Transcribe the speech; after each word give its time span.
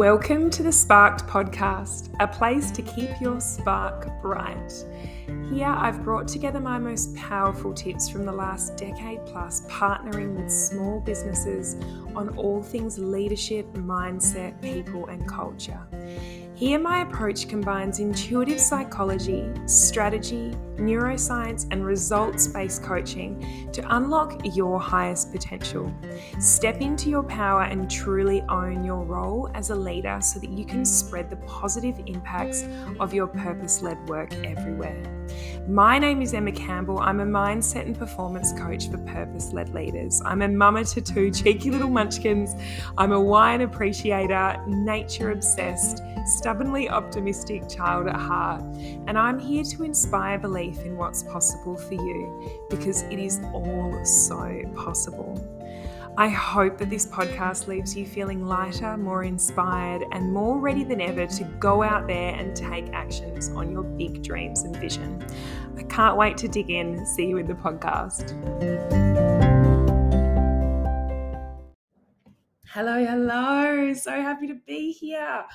Welcome 0.00 0.48
to 0.52 0.62
the 0.62 0.72
Sparked 0.72 1.26
Podcast, 1.26 2.08
a 2.20 2.26
place 2.26 2.70
to 2.70 2.80
keep 2.80 3.10
your 3.20 3.38
spark 3.38 4.08
bright. 4.22 4.72
Here, 5.52 5.66
I've 5.66 6.02
brought 6.02 6.26
together 6.26 6.58
my 6.58 6.78
most 6.78 7.14
powerful 7.16 7.74
tips 7.74 8.08
from 8.08 8.24
the 8.24 8.32
last 8.32 8.78
decade 8.78 9.26
plus, 9.26 9.60
partnering 9.66 10.40
with 10.40 10.50
small 10.50 11.00
businesses 11.00 11.76
on 12.16 12.30
all 12.38 12.62
things 12.62 12.98
leadership, 12.98 13.70
mindset, 13.74 14.58
people, 14.62 15.04
and 15.08 15.28
culture. 15.28 15.86
Here, 16.60 16.78
my 16.78 17.00
approach 17.00 17.48
combines 17.48 18.00
intuitive 18.00 18.60
psychology, 18.60 19.50
strategy, 19.64 20.54
neuroscience, 20.76 21.66
and 21.70 21.86
results 21.86 22.48
based 22.48 22.82
coaching 22.82 23.70
to 23.72 23.96
unlock 23.96 24.42
your 24.44 24.78
highest 24.78 25.32
potential. 25.32 25.90
Step 26.38 26.82
into 26.82 27.08
your 27.08 27.22
power 27.22 27.62
and 27.62 27.90
truly 27.90 28.42
own 28.50 28.84
your 28.84 29.02
role 29.06 29.50
as 29.54 29.70
a 29.70 29.74
leader 29.74 30.18
so 30.20 30.38
that 30.38 30.50
you 30.50 30.66
can 30.66 30.84
spread 30.84 31.30
the 31.30 31.36
positive 31.36 31.98
impacts 32.04 32.66
of 33.00 33.14
your 33.14 33.28
purpose 33.28 33.80
led 33.80 33.96
work 34.06 34.34
everywhere. 34.44 35.19
My 35.68 35.98
name 35.98 36.22
is 36.22 36.34
Emma 36.34 36.52
Campbell. 36.52 36.98
I'm 36.98 37.20
a 37.20 37.24
mindset 37.24 37.86
and 37.86 37.96
performance 37.96 38.52
coach 38.52 38.90
for 38.90 38.98
purpose 38.98 39.52
led 39.52 39.74
leaders. 39.74 40.20
I'm 40.24 40.42
a 40.42 40.48
mama 40.48 40.84
to 40.84 41.00
two 41.00 41.30
cheeky 41.32 41.70
little 41.70 41.90
munchkins. 41.90 42.54
I'm 42.98 43.12
a 43.12 43.20
wine 43.20 43.60
appreciator, 43.60 44.62
nature 44.66 45.30
obsessed, 45.30 46.02
stubbornly 46.26 46.88
optimistic 46.88 47.68
child 47.68 48.08
at 48.08 48.16
heart. 48.16 48.62
And 49.06 49.18
I'm 49.18 49.38
here 49.38 49.64
to 49.64 49.84
inspire 49.84 50.38
belief 50.38 50.84
in 50.84 50.96
what's 50.96 51.22
possible 51.22 51.76
for 51.76 51.94
you 51.94 52.50
because 52.68 53.02
it 53.02 53.18
is 53.18 53.40
all 53.52 54.04
so 54.04 54.62
possible. 54.74 55.59
I 56.20 56.28
hope 56.28 56.76
that 56.76 56.90
this 56.90 57.06
podcast 57.06 57.66
leaves 57.66 57.96
you 57.96 58.04
feeling 58.04 58.44
lighter, 58.44 58.94
more 58.98 59.24
inspired, 59.24 60.04
and 60.12 60.30
more 60.30 60.58
ready 60.58 60.84
than 60.84 61.00
ever 61.00 61.26
to 61.26 61.44
go 61.58 61.82
out 61.82 62.06
there 62.06 62.34
and 62.34 62.54
take 62.54 62.90
actions 62.92 63.48
on 63.48 63.72
your 63.72 63.84
big 63.84 64.22
dreams 64.22 64.64
and 64.64 64.76
vision. 64.76 65.24
I 65.78 65.82
can't 65.84 66.18
wait 66.18 66.36
to 66.36 66.46
dig 66.46 66.68
in. 66.68 67.06
See 67.06 67.26
you 67.26 67.38
in 67.38 67.46
the 67.46 67.54
podcast. 67.54 68.32
Hello, 72.66 73.02
hello. 73.02 73.94
So 73.94 74.10
happy 74.10 74.46
to 74.48 74.56
be 74.66 74.92
here 74.92 75.46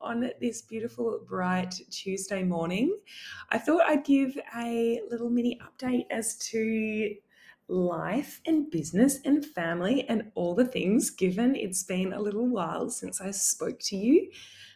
on 0.00 0.30
this 0.40 0.62
beautiful, 0.62 1.18
bright 1.28 1.74
Tuesday 1.90 2.44
morning. 2.44 2.96
I 3.50 3.58
thought 3.58 3.82
I'd 3.88 4.04
give 4.04 4.38
a 4.56 5.00
little 5.10 5.30
mini 5.30 5.58
update 5.60 6.06
as 6.12 6.36
to 6.50 7.12
life 7.68 8.40
and 8.46 8.70
business 8.70 9.18
and 9.24 9.44
family 9.44 10.08
and 10.08 10.30
all 10.34 10.54
the 10.54 10.66
things, 10.66 11.10
given 11.10 11.54
it's 11.54 11.82
been 11.82 12.12
a 12.12 12.20
little 12.20 12.48
while 12.48 12.90
since 12.90 13.20
I 13.20 13.30
spoke 13.30 13.78
to 13.80 13.96
you 13.96 14.30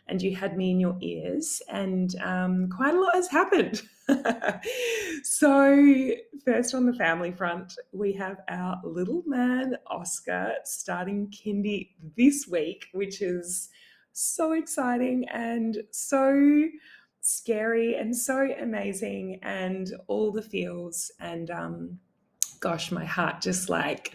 and 0.08 0.22
you 0.22 0.36
had 0.36 0.56
me 0.56 0.70
in 0.70 0.80
your 0.80 0.96
ears, 1.00 1.60
and 1.68 2.14
um, 2.22 2.68
quite 2.68 2.94
a 2.94 3.00
lot 3.00 3.14
has 3.14 3.28
happened. 3.28 3.82
so, 5.24 6.10
first 6.44 6.74
on 6.74 6.86
the 6.86 6.94
family 6.94 7.32
front, 7.32 7.76
we 7.92 8.12
have 8.12 8.38
our 8.48 8.80
little 8.84 9.24
man 9.26 9.76
Oscar 9.88 10.54
starting 10.64 11.28
kindy 11.28 11.90
this 12.16 12.46
week, 12.46 12.86
which 12.92 13.20
is 13.20 13.68
so 14.12 14.52
exciting 14.52 15.28
and 15.28 15.78
so 15.90 16.64
scary 17.20 17.96
and 17.96 18.16
so 18.16 18.48
amazing, 18.60 19.40
and 19.42 19.92
all 20.06 20.30
the 20.30 20.42
feels. 20.42 21.10
And 21.18 21.50
um, 21.50 21.98
gosh, 22.60 22.90
my 22.90 23.04
heart 23.04 23.40
just 23.40 23.68
like 23.68 24.12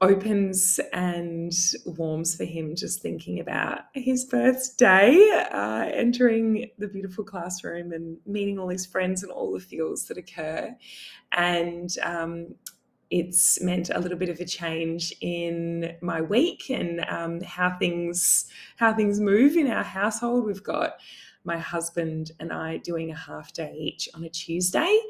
opens 0.00 0.78
and 0.92 1.52
warms 1.86 2.36
for 2.36 2.44
him 2.44 2.76
just 2.76 3.00
thinking 3.00 3.40
about 3.40 3.80
his 3.94 4.26
birthday, 4.26 5.16
uh, 5.50 5.88
entering 5.92 6.70
the 6.78 6.88
beautiful 6.88 7.24
classroom 7.24 7.92
and 7.92 8.18
meeting 8.26 8.58
all 8.58 8.68
his 8.68 8.84
friends 8.84 9.22
and 9.22 9.32
all 9.32 9.52
the 9.52 9.60
feels 9.60 10.04
that 10.04 10.18
occur. 10.18 10.76
And 11.32 11.90
um, 12.02 12.54
it's 13.10 13.60
meant 13.62 13.90
a 13.90 14.00
little 14.00 14.18
bit 14.18 14.28
of 14.28 14.40
a 14.40 14.44
change 14.44 15.14
in 15.20 15.96
my 16.02 16.20
week 16.20 16.70
and 16.70 17.00
um, 17.08 17.40
how 17.40 17.76
things 17.78 18.50
how 18.76 18.92
things 18.92 19.20
move 19.20 19.56
in 19.56 19.70
our 19.70 19.84
household. 19.84 20.44
We've 20.44 20.62
got 20.62 20.96
my 21.44 21.56
husband 21.56 22.32
and 22.40 22.52
I 22.52 22.78
doing 22.78 23.12
a 23.12 23.16
half 23.16 23.52
day 23.52 23.72
each 23.78 24.08
on 24.14 24.24
a 24.24 24.28
Tuesday, 24.28 25.00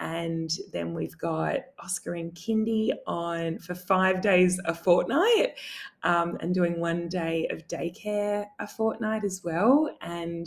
and 0.00 0.50
then 0.72 0.94
we've 0.94 1.18
got 1.18 1.56
Oscar 1.78 2.14
and 2.14 2.32
Kindy 2.34 2.90
on 3.06 3.58
for 3.58 3.74
five 3.74 4.20
days 4.20 4.60
a 4.64 4.74
fortnight 4.74 5.54
um, 6.04 6.36
and 6.40 6.54
doing 6.54 6.80
one 6.80 7.08
day 7.08 7.48
of 7.50 7.66
daycare 7.66 8.46
a 8.60 8.66
fortnight 8.66 9.24
as 9.24 9.42
well. 9.42 9.90
And 10.00 10.46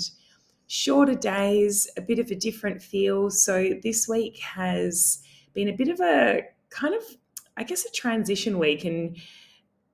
shorter 0.67 1.15
days, 1.15 1.89
a 1.97 2.01
bit 2.01 2.19
of 2.19 2.31
a 2.31 2.35
different 2.35 2.81
feel. 2.81 3.29
So 3.29 3.71
this 3.83 4.07
week 4.07 4.39
has 4.39 5.21
been 5.53 5.67
a 5.67 5.73
bit 5.73 5.89
of 5.89 5.99
a 5.99 6.43
kind 6.69 6.95
of, 6.95 7.03
I 7.57 7.63
guess, 7.63 7.83
a 7.83 7.91
transition 7.91 8.57
week. 8.57 8.85
And 8.85 9.17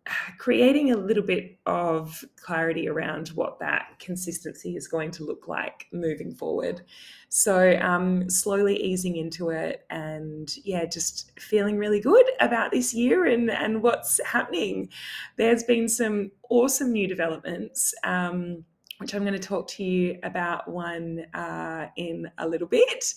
creating 0.38 0.92
a 0.92 0.98
little 0.98 1.24
bit 1.24 1.60
of 1.66 2.24
clarity 2.36 2.88
around 2.88 3.30
what 3.30 3.60
that 3.60 4.00
consistency 4.00 4.76
is 4.76 4.88
going 4.88 5.12
to 5.12 5.24
look 5.24 5.48
like 5.48 5.88
moving 5.92 6.34
forward. 6.34 6.82
So, 7.30 7.78
um, 7.82 8.30
slowly 8.30 8.82
easing 8.82 9.18
into 9.18 9.50
it 9.50 9.86
and 9.90 10.54
yeah, 10.64 10.86
just 10.86 11.38
feeling 11.40 11.78
really 11.78 12.00
good 12.00 12.26
about 12.40 12.72
this 12.72 12.94
year 12.94 13.26
and, 13.26 13.50
and 13.52 13.84
what's 13.84 14.20
happening. 14.26 14.90
There's 15.36 15.64
been 15.64 15.90
some 15.90 16.32
awesome 16.50 16.92
new 16.92 17.08
developments. 17.08 17.94
Um, 18.04 18.66
which 19.00 19.14
I'm 19.14 19.22
going 19.22 19.34
to 19.34 19.40
talk 19.40 19.68
to 19.70 19.84
you 19.84 20.18
about 20.24 20.68
one 20.68 21.26
uh, 21.34 21.88
in 21.98 22.32
a 22.40 22.48
little 22.48 22.68
bit. 22.68 23.14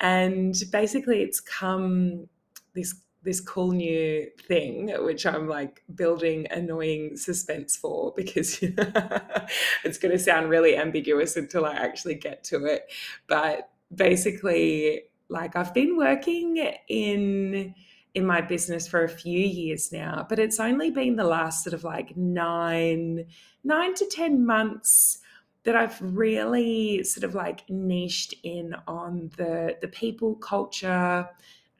And 0.00 0.54
basically, 0.70 1.22
it's 1.22 1.38
come 1.38 2.28
this 2.74 2.94
this 3.24 3.40
cool 3.40 3.72
new 3.72 4.26
thing, 4.46 4.92
which 5.04 5.26
I'm 5.26 5.48
like 5.48 5.82
building 5.94 6.46
annoying 6.50 7.16
suspense 7.16 7.76
for 7.76 8.12
because 8.16 8.58
it's 8.62 9.98
going 9.98 10.12
to 10.12 10.18
sound 10.18 10.50
really 10.50 10.76
ambiguous 10.76 11.36
until 11.36 11.64
I 11.64 11.74
actually 11.74 12.16
get 12.16 12.44
to 12.44 12.64
it. 12.64 12.92
But 13.28 13.70
basically, 13.94 15.02
like 15.28 15.56
I've 15.56 15.74
been 15.74 15.96
working 15.96 16.56
in 16.88 17.74
in 18.14 18.26
my 18.26 18.42
business 18.42 18.86
for 18.86 19.04
a 19.04 19.08
few 19.08 19.38
years 19.38 19.90
now, 19.90 20.26
but 20.28 20.38
it's 20.38 20.60
only 20.60 20.90
been 20.90 21.16
the 21.16 21.24
last 21.24 21.64
sort 21.64 21.72
of 21.72 21.82
like 21.82 22.14
nine 22.16 23.26
nine 23.64 23.94
to 23.94 24.06
ten 24.06 24.44
months 24.44 25.18
that 25.64 25.76
I've 25.76 25.98
really 26.02 27.04
sort 27.04 27.24
of 27.24 27.34
like 27.34 27.68
niched 27.70 28.34
in 28.42 28.74
on 28.86 29.30
the 29.36 29.76
the 29.80 29.88
people 29.88 30.34
culture 30.34 31.28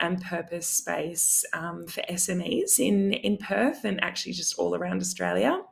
and 0.02 0.20
purpose 0.20 0.66
space 0.66 1.44
um, 1.54 1.86
for 1.86 2.02
SMEs 2.10 2.78
in, 2.78 3.14
in 3.14 3.38
Perth 3.38 3.84
and 3.84 4.02
actually 4.02 4.32
just 4.32 4.58
all 4.58 4.74
around 4.74 5.00
Australia. 5.00 5.62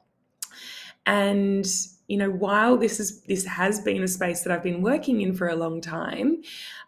And 1.04 1.66
you 2.06 2.16
know, 2.16 2.30
while 2.30 2.76
this 2.76 2.98
is 2.98 3.22
this 3.22 3.44
has 3.44 3.80
been 3.80 4.02
a 4.02 4.08
space 4.08 4.42
that 4.42 4.52
I've 4.52 4.62
been 4.62 4.82
working 4.82 5.20
in 5.20 5.34
for 5.34 5.48
a 5.48 5.54
long 5.54 5.80
time, 5.80 6.42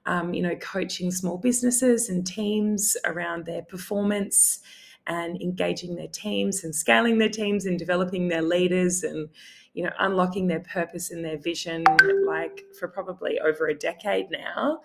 um, 0.06 0.34
you 0.34 0.42
know, 0.42 0.56
coaching 0.56 1.10
small 1.10 1.38
businesses 1.38 2.08
and 2.08 2.26
teams 2.26 2.96
around 3.04 3.46
their 3.46 3.62
performance 3.62 4.60
and 5.06 5.40
engaging 5.40 5.94
their 5.94 6.08
teams 6.08 6.64
and 6.64 6.74
scaling 6.74 7.18
their 7.18 7.28
teams 7.28 7.66
and 7.66 7.78
developing 7.78 8.28
their 8.28 8.42
leaders 8.42 9.02
and 9.02 9.28
you 9.74 9.82
know 9.82 9.90
unlocking 9.98 10.46
their 10.46 10.60
purpose 10.60 11.10
and 11.10 11.24
their 11.24 11.38
vision 11.38 11.84
like 12.26 12.64
for 12.78 12.86
probably 12.88 13.40
over 13.40 13.66
a 13.66 13.74
decade 13.74 14.30
now 14.30 14.80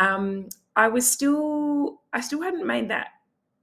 um, 0.00 0.48
I 0.80 0.88
was 0.88 1.08
still 1.08 2.00
I 2.10 2.22
still 2.22 2.40
hadn't 2.40 2.66
made 2.66 2.88
that 2.88 3.08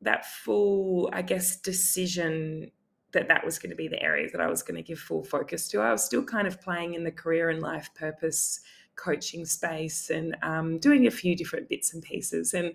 that 0.01 0.27
full 0.27 1.09
I 1.11 1.23
guess 1.23 1.59
decision 1.59 2.71
that 3.11 3.27
that 3.29 3.43
was 3.43 3.57
going 3.57 3.71
to 3.71 3.75
be 3.75 3.87
the 3.87 4.01
area 4.03 4.29
that 4.31 4.39
I 4.39 4.47
was 4.47 4.61
going 4.61 4.75
to 4.75 4.83
give 4.83 4.99
full 4.99 5.23
focus 5.23 5.67
to. 5.69 5.81
I 5.81 5.91
was 5.91 6.03
still 6.03 6.23
kind 6.23 6.47
of 6.47 6.61
playing 6.61 6.93
in 6.93 7.03
the 7.03 7.11
career 7.11 7.49
and 7.49 7.59
life 7.59 7.89
purpose 7.95 8.59
coaching 8.95 9.45
space 9.45 10.09
and 10.09 10.35
um, 10.43 10.79
doing 10.79 11.07
a 11.07 11.11
few 11.11 11.35
different 11.35 11.69
bits 11.69 11.93
and 11.93 12.03
pieces. 12.03 12.53
And 12.53 12.73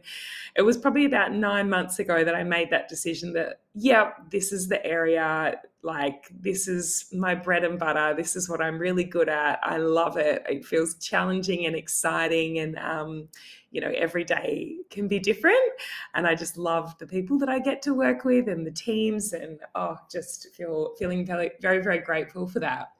it 0.57 0.63
was 0.63 0.77
probably 0.77 1.05
about 1.05 1.33
nine 1.33 1.69
months 1.69 1.99
ago 1.99 2.25
that 2.25 2.35
I 2.35 2.45
made 2.45 2.71
that 2.71 2.89
decision 2.89 3.33
that, 3.35 3.61
yeah, 3.75 4.13
this 4.31 4.53
is 4.53 4.69
the 4.69 4.85
area, 4.87 5.61
like, 5.83 6.29
this 6.31 6.69
is 6.69 7.07
my 7.13 7.35
bread 7.35 7.65
and 7.65 7.79
butter. 7.79 8.15
This 8.17 8.37
is 8.37 8.49
what 8.49 8.61
I'm 8.61 8.79
really 8.79 9.05
good 9.05 9.29
at. 9.29 9.59
I 9.63 9.79
love 9.79 10.17
it. 10.17 10.45
It 10.49 10.65
feels 10.65 10.95
challenging 10.95 11.67
and 11.67 11.77
exciting. 11.77 12.59
And, 12.61 12.79
um, 12.79 13.29
you 13.73 13.81
know, 13.81 13.93
every 13.97 14.23
day 14.23 14.77
can 14.91 15.09
be 15.09 15.19
different. 15.19 15.73
And 16.15 16.27
I 16.27 16.35
just 16.35 16.57
love 16.57 16.97
the 16.99 17.07
people 17.07 17.39
that 17.39 17.49
I 17.49 17.59
get 17.59 17.83
to 17.83 17.95
work 17.95 18.25
with 18.25 18.49
and 18.49 18.67
the 18.67 18.71
teams. 18.71 19.33
And, 19.33 19.59
oh, 19.75 19.97
just 20.11 20.55
feel 20.55 20.95
feeling 20.99 21.27
very, 21.27 21.51
very, 21.61 21.83
very 21.83 21.99
grateful 21.99 22.47
for 22.47 22.61
that. 22.61 22.93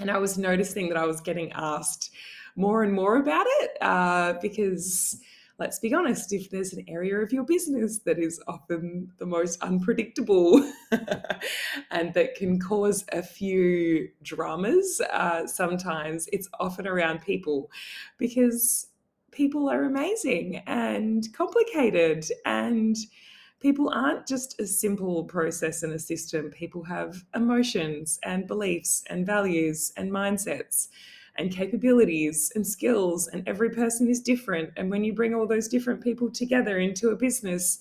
And 0.00 0.10
I 0.10 0.18
was 0.18 0.36
noticing 0.36 0.88
that 0.88 0.98
I 0.98 1.06
was 1.06 1.20
getting 1.20 1.52
asked 1.52 2.10
more 2.56 2.82
and 2.82 2.92
more 2.92 3.18
about 3.18 3.46
it 3.48 3.70
uh, 3.80 4.34
because 4.40 5.20
let's 5.58 5.78
be 5.78 5.94
honest, 5.94 6.32
if 6.32 6.50
there's 6.50 6.72
an 6.72 6.84
area 6.88 7.16
of 7.16 7.32
your 7.32 7.44
business 7.44 7.98
that 8.00 8.18
is 8.18 8.42
often 8.48 9.12
the 9.18 9.26
most 9.26 9.62
unpredictable 9.62 10.68
and 11.90 12.12
that 12.14 12.34
can 12.34 12.58
cause 12.58 13.04
a 13.12 13.22
few 13.22 14.08
dramas, 14.22 15.00
uh, 15.12 15.46
sometimes 15.46 16.28
it's 16.32 16.48
often 16.58 16.88
around 16.88 17.20
people 17.20 17.70
because 18.18 18.88
people 19.34 19.68
are 19.68 19.84
amazing 19.84 20.62
and 20.66 21.26
complicated 21.32 22.26
and 22.44 22.96
people 23.60 23.90
aren't 23.90 24.26
just 24.26 24.60
a 24.60 24.66
simple 24.66 25.24
process 25.24 25.82
and 25.82 25.92
a 25.92 25.98
system. 25.98 26.50
People 26.50 26.84
have 26.84 27.24
emotions 27.34 28.18
and 28.22 28.46
beliefs 28.46 29.02
and 29.08 29.26
values 29.26 29.92
and 29.96 30.10
mindsets 30.10 30.88
and 31.36 31.50
capabilities 31.50 32.52
and 32.54 32.64
skills, 32.64 33.26
and 33.26 33.46
every 33.48 33.70
person 33.70 34.08
is 34.08 34.20
different. 34.20 34.70
And 34.76 34.88
when 34.90 35.02
you 35.02 35.12
bring 35.12 35.34
all 35.34 35.48
those 35.48 35.66
different 35.66 36.00
people 36.00 36.30
together 36.30 36.78
into 36.78 37.08
a 37.10 37.16
business, 37.16 37.80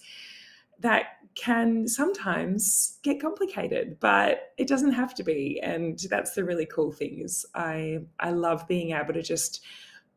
that 0.79 1.17
can 1.35 1.87
sometimes 1.87 2.99
get 3.03 3.21
complicated, 3.21 3.99
but 3.99 4.53
it 4.57 4.67
doesn't 4.67 4.93
have 4.93 5.13
to 5.15 5.23
be. 5.23 5.59
And 5.61 5.99
that's 6.09 6.33
the 6.33 6.43
really 6.43 6.65
cool 6.65 6.91
thing 6.91 7.19
is 7.19 7.45
I 7.55 7.99
I 8.19 8.31
love 8.31 8.67
being 8.67 8.91
able 8.91 9.13
to 9.13 9.21
just 9.21 9.61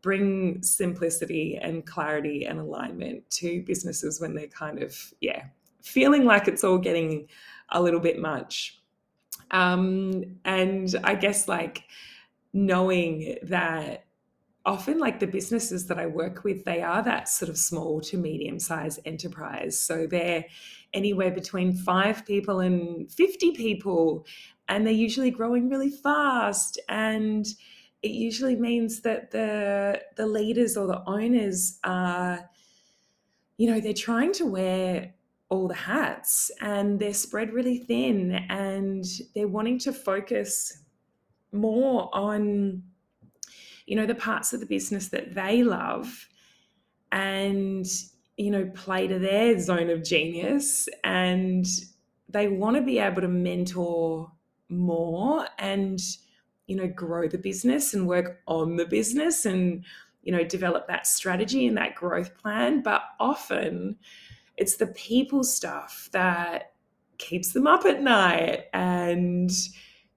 bring 0.07 0.63
simplicity 0.63 1.59
and 1.61 1.85
clarity 1.85 2.45
and 2.45 2.61
alignment 2.61 3.29
to 3.29 3.61
businesses 3.63 4.21
when 4.21 4.37
they're 4.37 4.47
kind 4.47 4.81
of 4.81 5.13
yeah 5.21 5.47
feeling 5.83 6.25
like 6.25 6.47
it's 6.47 6.63
all 6.63 6.79
getting 6.79 7.27
a 7.71 7.83
little 7.83 7.99
bit 7.99 8.21
much. 8.21 8.81
Um, 9.51 10.23
and 10.45 10.95
i 11.03 11.17
guess 11.17 11.49
like 11.49 11.83
knowing 12.53 13.37
that 13.43 14.05
often 14.65 14.99
like 15.01 15.19
the 15.19 15.27
businesses 15.27 15.87
that 15.87 15.99
i 15.99 16.07
work 16.07 16.45
with 16.45 16.65
they 16.65 16.83
are 16.83 17.03
that 17.03 17.29
sort 17.29 17.49
of 17.49 17.59
small 17.59 18.01
to 18.03 18.17
medium 18.17 18.61
sized 18.61 19.01
enterprise. 19.05 19.81
So 19.81 20.07
they're 20.07 20.45
anywhere 20.95 21.33
between 21.33 21.75
five 21.75 22.25
people 22.25 22.61
and 22.61 23.11
50 23.11 23.53
people 23.53 24.25
and 24.69 24.87
they're 24.87 25.05
usually 25.07 25.33
growing 25.33 25.69
really 25.69 25.91
fast. 25.91 26.79
And 26.89 27.45
it 28.07 28.13
usually 28.13 28.55
means 28.55 29.01
that 29.01 29.33
the 29.33 30.01
the 30.17 30.27
leaders 30.27 30.77
or 30.77 30.87
the 30.87 31.03
owners 31.09 31.79
are 31.83 32.49
you 33.59 33.69
know 33.69 33.81
they're 33.81 33.93
trying 33.93 34.33
to 34.33 34.47
wear 34.47 35.13
all 35.49 35.67
the 35.67 35.75
hats 35.75 36.51
and 36.61 37.01
they're 37.01 37.13
spread 37.15 37.53
really 37.53 37.79
thin 37.79 38.33
and 38.49 39.05
they're 39.35 39.49
wanting 39.49 39.79
to 39.79 39.93
focus 39.93 40.85
more 41.53 42.09
on 42.13 42.83
you 43.87 43.97
know 43.97 44.07
the 44.07 44.15
parts 44.15 44.53
of 44.53 44.61
the 44.61 44.67
business 44.67 45.09
that 45.09 45.35
they 45.35 45.65
love 45.65 46.29
and 47.11 47.87
you 48.37 48.51
know 48.53 48.71
play 48.75 49.09
to 49.09 49.19
their 49.19 49.59
zone 49.59 49.91
of 49.91 50.05
genius 50.05 50.89
and 51.03 51.67
they 52.29 52.47
want 52.47 52.77
to 52.77 52.83
be 52.83 53.01
able 53.01 53.23
to 53.23 53.29
mentor 53.29 54.31
more 54.69 55.47
and 55.59 56.01
you 56.67 56.77
know 56.77 56.89
grow 56.89 57.29
the 57.29 57.39
business 57.39 57.95
and 57.95 58.07
work 58.07 58.41
on 58.47 58.77
the 58.77 58.87
business 58.87 59.45
and 59.47 59.85
you 60.23 60.33
know 60.33 60.45
develop 60.45 60.89
that 60.89 61.07
strategy 61.07 61.67
and 61.67 61.77
that 61.77 61.95
growth 61.95 62.37
plan. 62.37 62.83
But 62.83 63.03
often 63.21 63.97
it's 64.57 64.77
the 64.77 64.89
people 64.89 65.45
stuff 65.45 66.09
that 66.13 66.73
keeps 67.19 67.53
them 67.53 67.67
up 67.67 67.85
at 67.85 68.03
night 68.03 68.65
and 68.73 69.51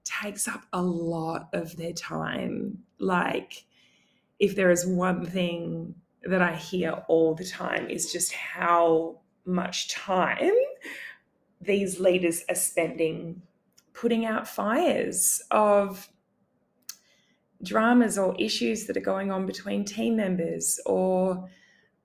takes 0.04 0.48
up 0.48 0.62
a 0.72 0.82
lot 0.82 1.48
of 1.52 1.76
their 1.76 1.92
time. 1.92 2.78
Like 2.98 3.64
if 4.40 4.56
there 4.56 4.70
is 4.70 4.86
one 4.86 5.24
thing 5.24 5.94
that 6.22 6.42
i 6.42 6.54
hear 6.54 7.02
all 7.08 7.34
the 7.34 7.46
time 7.46 7.88
is 7.88 8.12
just 8.12 8.32
how 8.32 9.18
much 9.44 9.88
time 9.88 10.52
these 11.60 12.00
leaders 12.00 12.44
are 12.48 12.54
spending 12.54 13.40
putting 13.92 14.24
out 14.24 14.48
fires 14.48 15.42
of 15.50 16.08
dramas 17.62 18.18
or 18.18 18.34
issues 18.38 18.86
that 18.86 18.96
are 18.96 19.00
going 19.00 19.30
on 19.30 19.46
between 19.46 19.84
team 19.84 20.16
members 20.16 20.80
or 20.86 21.48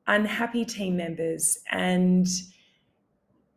unhappy 0.08 0.66
team 0.66 0.98
members. 0.98 1.60
And 1.72 2.28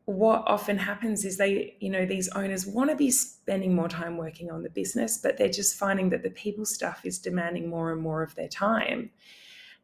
what 0.08 0.42
often 0.46 0.78
happens 0.78 1.24
is 1.26 1.36
they 1.36 1.76
you 1.80 1.90
know 1.90 2.06
these 2.06 2.30
owners 2.30 2.66
want 2.66 2.88
to 2.88 2.96
be 2.96 3.10
spending 3.10 3.74
more 3.74 3.88
time 3.88 4.16
working 4.16 4.50
on 4.50 4.62
the 4.62 4.70
business 4.70 5.18
but 5.18 5.36
they're 5.36 5.50
just 5.50 5.76
finding 5.76 6.08
that 6.08 6.22
the 6.22 6.30
people 6.30 6.64
stuff 6.64 7.02
is 7.04 7.18
demanding 7.18 7.68
more 7.68 7.92
and 7.92 8.00
more 8.00 8.22
of 8.22 8.34
their 8.34 8.48
time. 8.48 9.10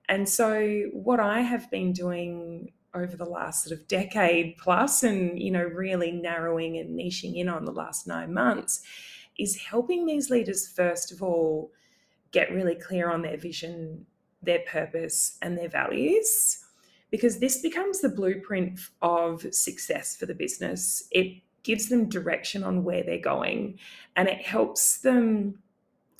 And 0.08 0.26
so 0.26 0.84
what 0.93 1.20
i 1.20 1.40
have 1.40 1.70
been 1.70 1.93
doing 1.93 2.72
over 2.94 3.16
the 3.16 3.25
last 3.26 3.64
sort 3.64 3.78
of 3.78 3.87
decade 3.87 4.56
plus 4.56 5.02
and 5.02 5.38
you 5.38 5.50
know 5.50 5.62
really 5.62 6.11
narrowing 6.11 6.78
and 6.78 6.99
niching 6.99 7.37
in 7.37 7.49
on 7.49 7.66
the 7.66 7.72
last 7.72 8.06
9 8.06 8.32
months 8.32 8.81
is 9.38 9.56
helping 9.56 10.06
these 10.06 10.31
leaders 10.31 10.66
first 10.66 11.12
of 11.12 11.22
all 11.22 11.70
get 12.34 12.52
really 12.52 12.75
clear 12.75 13.08
on 13.08 13.22
their 13.22 13.36
vision, 13.36 14.04
their 14.42 14.58
purpose, 14.66 15.38
and 15.40 15.56
their 15.56 15.69
values, 15.69 16.58
because 17.10 17.38
this 17.38 17.62
becomes 17.62 18.00
the 18.00 18.08
blueprint 18.08 18.81
of 19.00 19.46
success 19.54 20.16
for 20.16 20.26
the 20.26 20.34
business. 20.34 21.04
It 21.12 21.40
gives 21.62 21.88
them 21.88 22.08
direction 22.08 22.64
on 22.64 22.82
where 22.82 23.04
they're 23.04 23.19
going 23.19 23.78
and 24.16 24.28
it 24.28 24.42
helps 24.42 24.98
them 24.98 25.60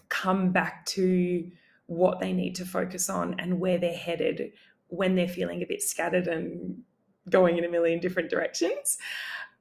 come 0.09 0.53
back 0.53 0.87
to 0.87 1.51
what 1.87 2.21
they 2.21 2.33
need 2.33 2.55
to 2.55 2.65
focus 2.65 3.11
on 3.11 3.35
and 3.41 3.59
where 3.61 3.77
they're 3.77 3.93
headed 3.93 4.53
when 4.89 5.17
they're 5.17 5.29
feeling 5.29 5.63
a 5.63 5.67
bit 5.67 5.83
scattered 5.83 6.29
and 6.29 6.83
going 7.29 7.59
in 7.59 7.65
a 7.65 7.69
million 7.69 7.99
different 7.99 8.31
directions. 8.31 8.99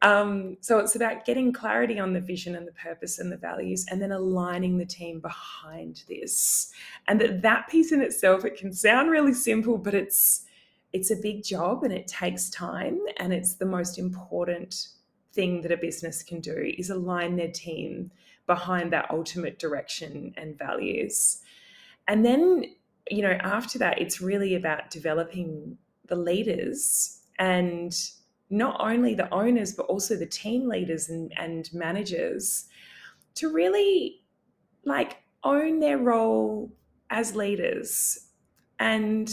Um, 0.03 0.57
so 0.59 0.79
it's 0.79 0.95
about 0.95 1.25
getting 1.25 1.53
clarity 1.53 1.97
on 1.97 2.13
the 2.13 2.19
vision 2.19 2.55
and 2.55 2.67
the 2.67 2.73
purpose 2.73 3.19
and 3.19 3.31
the 3.31 3.37
values, 3.37 3.85
and 3.89 4.01
then 4.01 4.11
aligning 4.11 4.77
the 4.77 4.85
team 4.85 5.19
behind 5.21 6.03
this. 6.07 6.71
And 7.07 7.19
that 7.21 7.41
that 7.41 7.69
piece 7.69 7.91
in 7.91 8.01
itself, 8.01 8.45
it 8.45 8.57
can 8.57 8.73
sound 8.73 9.09
really 9.09 9.33
simple, 9.33 9.77
but 9.77 9.93
it's 9.95 10.43
it's 10.91 11.09
a 11.09 11.15
big 11.15 11.43
job 11.43 11.83
and 11.83 11.93
it 11.93 12.07
takes 12.07 12.49
time, 12.49 12.99
and 13.17 13.33
it's 13.33 13.55
the 13.55 13.65
most 13.65 13.97
important 13.97 14.89
thing 15.33 15.61
that 15.61 15.71
a 15.71 15.77
business 15.77 16.21
can 16.21 16.39
do 16.39 16.73
is 16.77 16.89
align 16.91 17.35
their 17.35 17.51
team 17.51 18.11
behind 18.45 18.91
that 18.91 19.09
ultimate 19.09 19.57
direction 19.57 20.33
and 20.37 20.57
values. 20.57 21.39
And 22.07 22.25
then, 22.25 22.65
you 23.09 23.21
know, 23.21 23.37
after 23.41 23.79
that, 23.79 23.99
it's 23.99 24.21
really 24.21 24.53
about 24.53 24.91
developing 24.91 25.77
the 26.07 26.17
leaders 26.17 27.21
and 27.39 27.97
not 28.49 28.77
only 28.79 29.15
the 29.15 29.31
owners, 29.33 29.73
but 29.73 29.87
also 29.87 30.15
the 30.15 30.25
team 30.25 30.67
leaders 30.67 31.09
and, 31.09 31.33
and 31.37 31.69
managers 31.73 32.65
to 33.35 33.51
really 33.51 34.21
like 34.85 35.17
own 35.43 35.79
their 35.79 35.97
role 35.97 36.71
as 37.09 37.35
leaders. 37.35 38.27
And 38.79 39.31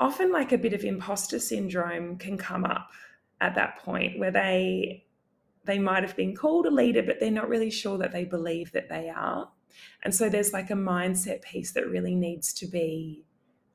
often, 0.00 0.32
like 0.32 0.52
a 0.52 0.58
bit 0.58 0.72
of 0.72 0.84
imposter 0.84 1.38
syndrome 1.38 2.16
can 2.18 2.38
come 2.38 2.64
up 2.64 2.90
at 3.40 3.54
that 3.54 3.78
point 3.78 4.18
where 4.18 4.30
they 4.30 5.04
they 5.64 5.78
might 5.78 6.04
have 6.04 6.16
been 6.16 6.34
called 6.34 6.66
a 6.66 6.70
leader, 6.70 7.02
but 7.02 7.18
they're 7.18 7.30
not 7.30 7.48
really 7.48 7.70
sure 7.70 7.98
that 7.98 8.12
they 8.12 8.24
believe 8.24 8.70
that 8.72 8.88
they 8.88 9.10
are. 9.10 9.50
And 10.04 10.14
so 10.14 10.28
there's 10.28 10.52
like 10.52 10.70
a 10.70 10.74
mindset 10.74 11.42
piece 11.42 11.72
that 11.72 11.88
really 11.88 12.14
needs 12.14 12.52
to 12.54 12.66
be 12.66 13.25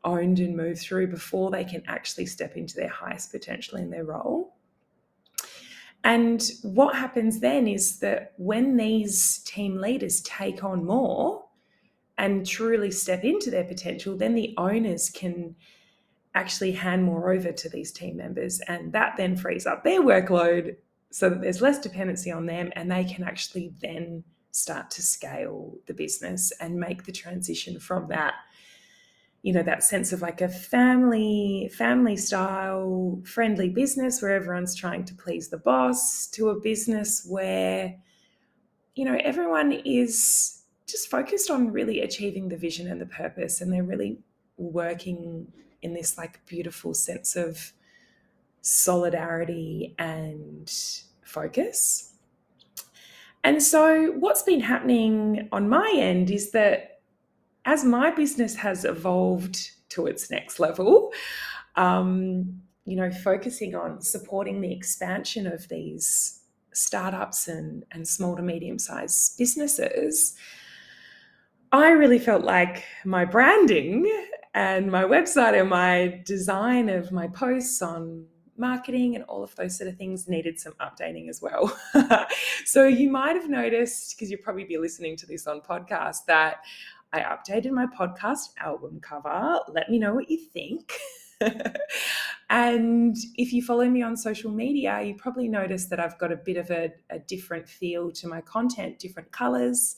owned 0.03 0.39
and 0.39 0.55
moved 0.55 0.81
through 0.81 1.07
before 1.07 1.51
they 1.51 1.63
can 1.63 1.83
actually 1.87 2.25
step 2.25 2.55
into 2.55 2.75
their 2.75 2.89
highest 2.89 3.31
potential 3.31 3.77
in 3.77 3.89
their 3.89 4.03
role. 4.03 4.55
And 6.03 6.43
what 6.63 6.95
happens 6.95 7.39
then 7.39 7.67
is 7.67 7.99
that 7.99 8.33
when 8.37 8.77
these 8.77 9.39
team 9.39 9.77
leaders 9.77 10.21
take 10.21 10.63
on 10.63 10.83
more 10.83 11.45
and 12.17 12.45
truly 12.45 12.91
step 12.91 13.23
into 13.23 13.51
their 13.51 13.63
potential, 13.63 14.17
then 14.17 14.33
the 14.33 14.53
owners 14.57 15.09
can 15.09 15.55
actually 16.33 16.71
hand 16.71 17.03
more 17.03 17.31
over 17.31 17.51
to 17.51 17.69
these 17.69 17.91
team 17.91 18.17
members. 18.17 18.61
And 18.61 18.93
that 18.93 19.15
then 19.17 19.35
frees 19.35 19.67
up 19.67 19.83
their 19.83 20.01
workload 20.01 20.75
so 21.11 21.29
that 21.29 21.41
there's 21.41 21.61
less 21.61 21.79
dependency 21.79 22.31
on 22.31 22.45
them 22.45 22.71
and 22.75 22.89
they 22.89 23.03
can 23.03 23.23
actually 23.23 23.73
then 23.81 24.23
start 24.51 24.89
to 24.91 25.01
scale 25.01 25.77
the 25.85 25.93
business 25.93 26.51
and 26.59 26.75
make 26.75 27.03
the 27.03 27.11
transition 27.11 27.79
from 27.79 28.07
that 28.07 28.33
you 29.43 29.51
know 29.53 29.63
that 29.63 29.83
sense 29.83 30.13
of 30.13 30.21
like 30.21 30.41
a 30.41 30.49
family 30.49 31.71
family 31.75 32.15
style 32.15 33.19
friendly 33.25 33.69
business 33.69 34.21
where 34.21 34.35
everyone's 34.35 34.75
trying 34.75 35.03
to 35.03 35.15
please 35.15 35.49
the 35.49 35.57
boss 35.57 36.27
to 36.27 36.49
a 36.49 36.59
business 36.59 37.25
where 37.27 37.95
you 38.95 39.03
know 39.03 39.17
everyone 39.23 39.71
is 39.71 40.63
just 40.87 41.09
focused 41.09 41.49
on 41.49 41.71
really 41.71 42.01
achieving 42.01 42.49
the 42.49 42.57
vision 42.57 42.87
and 42.87 42.99
the 42.99 43.05
purpose 43.05 43.61
and 43.61 43.71
they're 43.71 43.83
really 43.83 44.19
working 44.57 45.47
in 45.81 45.93
this 45.93 46.17
like 46.17 46.45
beautiful 46.45 46.93
sense 46.93 47.35
of 47.35 47.73
solidarity 48.61 49.95
and 49.97 50.71
focus. 51.23 52.13
And 53.43 53.61
so 53.61 54.11
what's 54.11 54.43
been 54.43 54.59
happening 54.59 55.49
on 55.51 55.67
my 55.67 55.91
end 55.95 56.29
is 56.29 56.51
that 56.51 56.90
as 57.65 57.83
my 57.83 58.11
business 58.11 58.55
has 58.55 58.85
evolved 58.85 59.71
to 59.89 60.07
its 60.07 60.31
next 60.31 60.59
level, 60.59 61.11
um, 61.75 62.61
you 62.85 62.95
know, 62.95 63.11
focusing 63.11 63.75
on 63.75 64.01
supporting 64.01 64.61
the 64.61 64.73
expansion 64.73 65.45
of 65.45 65.67
these 65.69 66.41
startups 66.73 67.47
and, 67.47 67.83
and 67.91 68.07
small 68.07 68.35
to 68.35 68.41
medium 68.41 68.79
sized 68.79 69.37
businesses, 69.37 70.35
I 71.71 71.89
really 71.91 72.19
felt 72.19 72.43
like 72.43 72.83
my 73.05 73.25
branding 73.25 74.11
and 74.53 74.91
my 74.91 75.03
website 75.03 75.59
and 75.59 75.69
my 75.69 76.21
design 76.25 76.89
of 76.89 77.11
my 77.11 77.27
posts 77.27 77.81
on 77.81 78.25
marketing 78.57 79.15
and 79.15 79.23
all 79.25 79.43
of 79.43 79.55
those 79.55 79.77
sort 79.77 79.89
of 79.89 79.97
things 79.97 80.27
needed 80.27 80.59
some 80.59 80.73
updating 80.81 81.29
as 81.29 81.41
well. 81.41 81.77
so 82.65 82.85
you 82.85 83.09
might 83.09 83.35
have 83.35 83.49
noticed, 83.49 84.15
because 84.15 84.29
you'll 84.29 84.41
probably 84.41 84.65
be 84.65 84.77
listening 84.77 85.15
to 85.17 85.25
this 85.25 85.47
on 85.47 85.61
podcast, 85.61 86.25
that 86.27 86.57
I 87.13 87.19
updated 87.21 87.71
my 87.71 87.85
podcast 87.87 88.49
album 88.57 88.99
cover. 89.01 89.59
Let 89.73 89.89
me 89.89 89.99
know 89.99 90.13
what 90.13 90.29
you 90.29 90.37
think. 90.37 90.97
and 92.49 93.15
if 93.35 93.51
you 93.51 93.61
follow 93.63 93.89
me 93.89 94.01
on 94.01 94.15
social 94.15 94.51
media, 94.51 95.01
you 95.01 95.15
probably 95.15 95.47
noticed 95.47 95.89
that 95.89 95.99
I've 95.99 96.17
got 96.19 96.31
a 96.31 96.37
bit 96.37 96.57
of 96.57 96.69
a, 96.71 96.91
a 97.09 97.19
different 97.19 97.67
feel 97.67 98.11
to 98.11 98.27
my 98.27 98.41
content, 98.41 98.99
different 98.99 99.31
colors. 99.31 99.97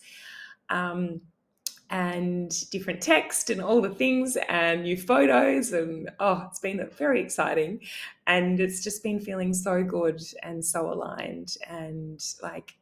Um, 0.70 1.22
and 1.90 2.70
different 2.72 3.02
text 3.02 3.52
and 3.52 3.62
all 3.62 3.80
the 3.80 3.90
things 3.90 4.36
and 4.50 4.82
new 4.82 4.98
photos 4.98 5.74
and 5.74 6.10
oh 6.20 6.48
it's 6.50 6.58
been 6.58 6.90
very 6.98 7.22
exciting 7.22 7.80
and 8.26 8.60
it's 8.60 8.84
just 8.84 9.04
been 9.04 9.20
feeling 9.20 9.54
so 9.54 9.84
good 9.84 10.20
and 10.42 10.66
so 10.66 10.92
aligned 10.92 11.56
and 11.70 12.20
like 12.42 12.74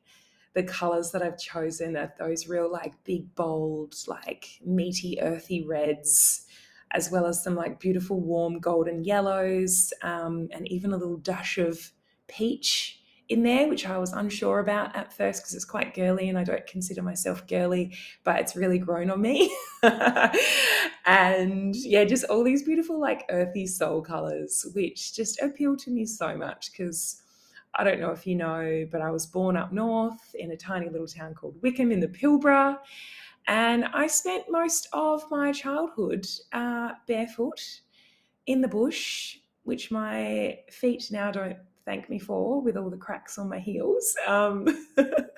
the 0.53 0.63
colors 0.63 1.11
that 1.11 1.21
I've 1.21 1.37
chosen 1.37 1.95
are 1.95 2.13
those 2.19 2.47
real 2.47 2.71
like 2.71 2.93
big 3.03 3.33
bold 3.35 3.95
like 4.07 4.59
meaty 4.65 5.19
earthy 5.21 5.65
reds 5.65 6.45
as 6.93 7.09
well 7.09 7.25
as 7.25 7.43
some 7.43 7.55
like 7.55 7.79
beautiful 7.79 8.19
warm 8.19 8.59
golden 8.59 9.03
yellows 9.03 9.93
um, 10.01 10.49
and 10.51 10.67
even 10.69 10.91
a 10.91 10.97
little 10.97 11.17
dash 11.17 11.57
of 11.57 11.91
peach 12.27 13.01
in 13.31 13.43
there, 13.43 13.69
which 13.69 13.87
I 13.87 13.97
was 13.97 14.11
unsure 14.11 14.59
about 14.59 14.93
at 14.93 15.13
first 15.13 15.41
because 15.41 15.55
it's 15.55 15.63
quite 15.63 15.93
girly 15.93 16.27
and 16.27 16.37
I 16.37 16.43
don't 16.43 16.67
consider 16.67 17.01
myself 17.01 17.47
girly, 17.47 17.95
but 18.25 18.41
it's 18.41 18.57
really 18.57 18.77
grown 18.77 19.09
on 19.09 19.21
me. 19.21 19.55
and 21.05 21.73
yeah, 21.73 22.03
just 22.03 22.25
all 22.25 22.43
these 22.43 22.63
beautiful, 22.63 22.99
like 22.99 23.23
earthy 23.29 23.67
soul 23.67 24.01
colors, 24.01 24.65
which 24.75 25.15
just 25.15 25.41
appeal 25.41 25.77
to 25.77 25.91
me 25.91 26.05
so 26.05 26.35
much 26.35 26.71
because 26.71 27.21
I 27.75 27.83
don't 27.83 27.99
know 27.99 28.11
if 28.11 28.27
you 28.27 28.35
know, 28.35 28.87
but 28.91 29.01
I 29.01 29.11
was 29.11 29.25
born 29.25 29.55
up 29.55 29.71
north 29.71 30.35
in 30.35 30.51
a 30.51 30.57
tiny 30.57 30.89
little 30.89 31.07
town 31.07 31.33
called 31.33 31.55
Wickham 31.61 31.91
in 31.91 31.99
the 31.99 32.07
Pilbara. 32.07 32.77
And 33.47 33.85
I 33.85 34.07
spent 34.07 34.45
most 34.49 34.87
of 34.93 35.23
my 35.31 35.51
childhood 35.51 36.27
uh, 36.53 36.91
barefoot 37.07 37.61
in 38.47 38.61
the 38.61 38.67
bush, 38.67 39.37
which 39.63 39.91
my 39.91 40.59
feet 40.69 41.07
now 41.11 41.31
don't 41.31 41.57
thank 41.85 42.09
me 42.09 42.19
for 42.19 42.61
with 42.61 42.77
all 42.77 42.89
the 42.89 42.97
cracks 42.97 43.37
on 43.37 43.49
my 43.49 43.59
heels. 43.59 44.15
Um, 44.27 44.67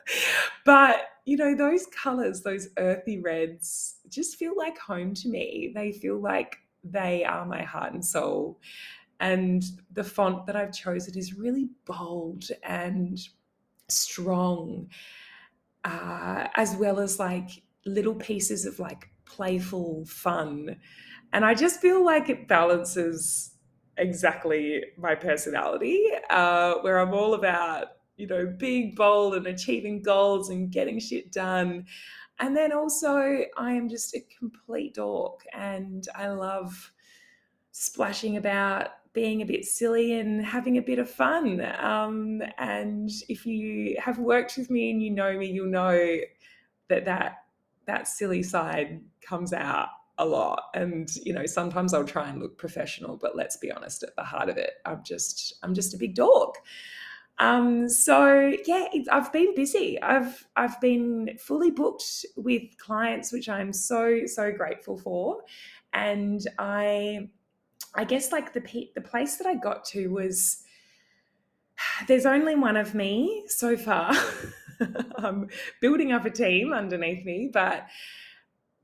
but, 0.66 0.96
you 1.26 1.38
know, 1.38 1.56
those 1.56 1.86
colors, 1.88 2.42
those 2.42 2.70
earthy 2.78 3.20
reds, 3.20 3.96
just 4.10 4.38
feel 4.38 4.54
like 4.58 4.78
home 4.78 5.14
to 5.16 5.30
me. 5.30 5.72
They 5.74 5.92
feel 5.92 6.20
like 6.20 6.58
they 6.84 7.24
are 7.24 7.46
my 7.46 7.64
heart 7.64 7.94
and 7.94 8.04
soul. 8.04 8.60
And 9.24 9.64
the 9.94 10.04
font 10.04 10.46
that 10.48 10.58
I've 10.58 10.74
chosen 10.74 11.18
is 11.18 11.34
really 11.34 11.70
bold 11.86 12.44
and 12.62 13.18
strong, 13.88 14.90
uh, 15.86 16.48
as 16.56 16.76
well 16.76 17.00
as 17.00 17.20
like 17.20 17.64
little 17.86 18.16
pieces 18.16 18.66
of 18.66 18.80
like 18.80 19.10
playful 19.24 20.06
fun. 20.08 20.76
And 21.32 21.46
I 21.46 21.54
just 21.54 21.80
feel 21.80 22.04
like 22.04 22.28
it 22.28 22.50
balances 22.50 23.56
exactly 23.98 24.84
my 24.98 25.16
personality, 25.16 26.06
uh, 26.30 26.76
where 26.82 27.00
I'm 27.00 27.14
all 27.14 27.34
about, 27.34 27.88
you 28.18 28.28
know, 28.28 28.46
being 28.58 28.94
bold 28.94 29.36
and 29.36 29.48
achieving 29.48 30.02
goals 30.02 30.50
and 30.50 30.70
getting 30.70 31.00
shit 31.00 31.32
done. 31.32 31.86
And 32.40 32.58
then 32.58 32.74
also, 32.74 33.46
I 33.58 33.72
am 33.72 33.88
just 33.88 34.14
a 34.16 34.20
complete 34.38 34.96
dork 34.96 35.46
and 35.54 36.06
I 36.14 36.28
love 36.28 36.92
splashing 37.72 38.36
about, 38.36 38.90
being 39.14 39.42
a 39.42 39.46
bit 39.46 39.66
silly 39.66 40.20
and 40.20 40.44
having 40.44 40.78
a 40.78 40.82
bit 40.82 41.00
of 41.00 41.10
fun. 41.10 41.62
Um, 41.80 42.42
and 42.58 43.10
if 43.30 43.46
you 43.46 43.96
have 44.00 44.18
worked 44.18 44.58
with 44.58 44.70
me 44.70 44.92
and 44.92 45.02
you 45.02 45.12
know 45.12 45.38
me, 45.38 45.48
you'll 45.48 45.68
know 45.68 46.18
that 46.90 47.06
that, 47.06 47.44
that 47.86 48.08
silly 48.08 48.44
side 48.44 49.02
comes 49.22 49.54
out 49.54 49.90
a 50.18 50.26
lot. 50.26 50.64
And 50.74 51.10
you 51.24 51.34
know 51.34 51.46
sometimes 51.46 51.94
i'll 51.94 52.06
try 52.06 52.30
and 52.30 52.40
look 52.42 52.58
professional 52.58 53.18
but 53.18 53.36
let's 53.36 53.58
be 53.58 53.72
honest 53.72 54.04
at 54.04 54.16
the 54.16 54.24
heart 54.24 54.50
of 54.50 54.58
it 54.58 54.72
i'm 54.86 55.02
just 55.04 55.56
i'm 55.64 55.74
just 55.74 55.94
a 55.94 55.98
big 55.98 56.16
dog 56.16 56.56
um 57.40 57.90
so 57.90 58.54
yeah 58.66 58.86
i've 59.12 59.34
been 59.34 59.56
busy. 59.56 60.00
I've 60.02 60.48
i've 60.56 60.80
been 60.82 61.38
fully 61.40 61.72
booked 61.72 62.26
with 62.36 62.62
clients 62.78 63.32
which 63.32 63.50
i'm 63.50 63.74
so 63.74 64.26
so 64.26 64.52
grateful 64.52 64.98
for. 64.98 65.42
And 65.94 66.42
i 66.60 67.28
i 67.96 68.04
guess 68.04 68.32
like 68.32 68.54
the 68.54 68.92
the 68.96 69.02
place 69.02 69.38
that 69.38 69.48
i 69.48 69.56
got 69.56 69.86
to 69.86 70.08
was 70.08 70.64
there's 72.08 72.26
only 72.26 72.56
one 72.56 72.78
of 72.78 72.94
me 72.96 73.44
so 73.48 73.78
far 73.78 74.14
i'm 74.80 75.06
um, 75.26 75.48
building 75.82 76.12
up 76.12 76.26
a 76.26 76.30
team 76.30 76.74
underneath 76.74 77.26
me 77.26 77.50
but 77.52 77.88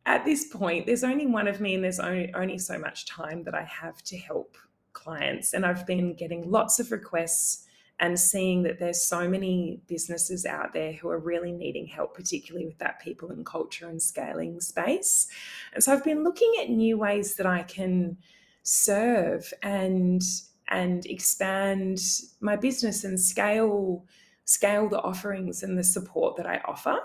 at 0.10 0.26
this 0.26 0.46
point, 0.46 0.88
there's 0.88 1.04
only 1.04 1.28
one 1.28 1.48
of 1.48 1.62
me, 1.62 1.76
and 1.76 1.84
there's 1.84 2.00
only, 2.00 2.34
only 2.34 2.58
so 2.58 2.80
much 2.80 3.06
time 3.06 3.44
that 3.44 3.54
I 3.54 3.64
have 3.64 4.02
to 4.06 4.18
help 4.18 4.58
clients. 4.94 5.54
And 5.54 5.64
I've 5.64 5.86
been 5.86 6.16
getting 6.16 6.50
lots 6.50 6.80
of 6.80 6.92
requests 6.92 7.68
and 8.00 8.20
seeing 8.20 8.64
that 8.64 8.80
there's 8.80 9.02
so 9.02 9.30
many 9.30 9.82
businesses 9.88 10.48
out 10.48 10.74
there 10.74 10.94
who 10.94 11.10
are 11.10 11.20
really 11.20 11.52
needing 11.52 11.86
help, 11.86 12.16
particularly 12.16 12.66
with 12.66 12.80
that 12.80 13.00
people 13.00 13.30
and 13.30 13.46
culture 13.46 13.88
and 13.88 14.02
scaling 14.02 14.60
space. 14.62 15.28
And 15.74 15.84
so 15.84 15.94
I've 15.94 16.04
been 16.04 16.24
looking 16.24 16.54
at 16.60 16.70
new 16.70 16.98
ways 16.98 17.36
that 17.36 17.46
I 17.46 17.62
can 17.62 18.18
serve 18.64 19.52
and 19.64 20.22
and 20.70 21.06
expand 21.08 22.00
my 22.42 22.56
business 22.56 23.04
and 23.04 23.20
scale 23.20 24.06
scale 24.46 24.90
the 24.90 25.02
offerings 25.02 25.64
and 25.64 25.78
the 25.78 25.84
support 25.84 26.36
that 26.36 26.48
I 26.48 26.62
offer. 26.66 26.98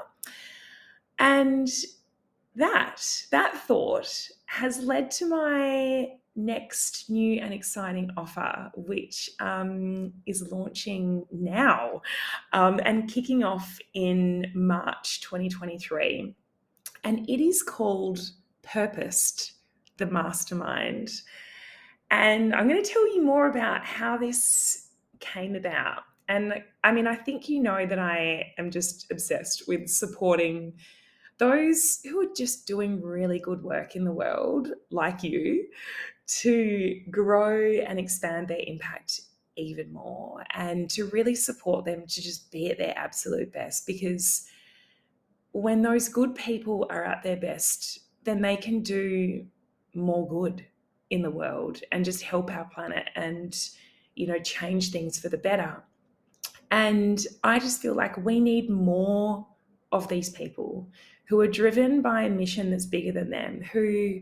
And 1.18 1.68
that 2.56 3.02
that 3.30 3.56
thought 3.66 4.28
has 4.46 4.78
led 4.78 5.10
to 5.12 5.26
my 5.26 6.08
next 6.36 7.08
new 7.10 7.40
and 7.40 7.54
exciting 7.54 8.10
offer, 8.16 8.70
which 8.74 9.30
um, 9.40 10.12
is 10.26 10.50
launching 10.50 11.24
now 11.30 12.02
um, 12.52 12.80
and 12.84 13.08
kicking 13.08 13.44
off 13.44 13.78
in 13.94 14.50
March 14.54 15.20
2023. 15.20 16.34
And 17.04 17.28
it 17.28 17.40
is 17.40 17.62
called 17.62 18.30
Purposed, 18.62 19.52
the 19.98 20.06
Mastermind. 20.06 21.10
And 22.10 22.54
I'm 22.54 22.68
going 22.68 22.82
to 22.82 22.88
tell 22.88 23.06
you 23.14 23.22
more 23.22 23.48
about 23.48 23.84
how 23.84 24.16
this 24.16 24.88
came 25.20 25.54
about. 25.56 26.02
And 26.28 26.62
I 26.82 26.92
mean, 26.92 27.06
I 27.06 27.14
think 27.14 27.48
you 27.48 27.60
know 27.60 27.86
that 27.86 27.98
I 27.98 28.52
am 28.58 28.70
just 28.70 29.10
obsessed 29.10 29.68
with 29.68 29.88
supporting 29.88 30.74
those 31.38 32.00
who 32.04 32.20
are 32.20 32.34
just 32.34 32.66
doing 32.66 33.02
really 33.02 33.40
good 33.40 33.62
work 33.62 33.96
in 33.96 34.04
the 34.04 34.12
world, 34.12 34.68
like 34.90 35.22
you, 35.22 35.66
to 36.26 37.00
grow 37.10 37.72
and 37.72 37.98
expand 37.98 38.48
their 38.48 38.62
impact 38.66 39.20
even 39.56 39.92
more 39.92 40.44
and 40.54 40.90
to 40.90 41.06
really 41.06 41.34
support 41.34 41.84
them 41.84 42.06
to 42.06 42.22
just 42.22 42.50
be 42.50 42.70
at 42.70 42.78
their 42.78 42.96
absolute 42.96 43.52
best 43.52 43.86
because 43.86 44.48
when 45.52 45.82
those 45.82 46.08
good 46.08 46.34
people 46.34 46.86
are 46.90 47.04
at 47.04 47.22
their 47.22 47.36
best 47.36 48.00
then 48.24 48.42
they 48.42 48.56
can 48.56 48.82
do 48.82 49.46
more 49.94 50.26
good 50.26 50.66
in 51.10 51.22
the 51.22 51.30
world 51.30 51.80
and 51.92 52.04
just 52.04 52.22
help 52.22 52.50
our 52.50 52.64
planet 52.66 53.08
and 53.14 53.68
you 54.14 54.26
know 54.26 54.38
change 54.38 54.90
things 54.90 55.18
for 55.18 55.28
the 55.28 55.38
better 55.38 55.82
and 56.70 57.26
i 57.42 57.58
just 57.58 57.80
feel 57.80 57.94
like 57.94 58.16
we 58.24 58.40
need 58.40 58.70
more 58.70 59.46
of 59.92 60.08
these 60.08 60.30
people 60.30 60.88
who 61.28 61.40
are 61.40 61.48
driven 61.48 62.02
by 62.02 62.22
a 62.22 62.30
mission 62.30 62.70
that's 62.70 62.86
bigger 62.86 63.12
than 63.12 63.30
them, 63.30 63.62
who 63.72 64.20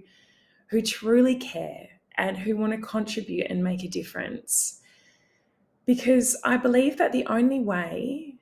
who 0.69 0.81
truly 0.81 1.35
care 1.37 1.89
and 2.17 2.37
who 2.39 2.57
want 2.57 2.73
to 2.73 2.79
contribute 2.79 3.47
and 3.51 3.63
make 3.63 3.85
a 3.85 3.89
difference. 3.89 4.81
Because 5.85 6.37
I 6.45 6.57
believe 6.57 6.97
that 6.97 7.13
the 7.13 7.27
only 7.27 7.61
way 7.61 8.37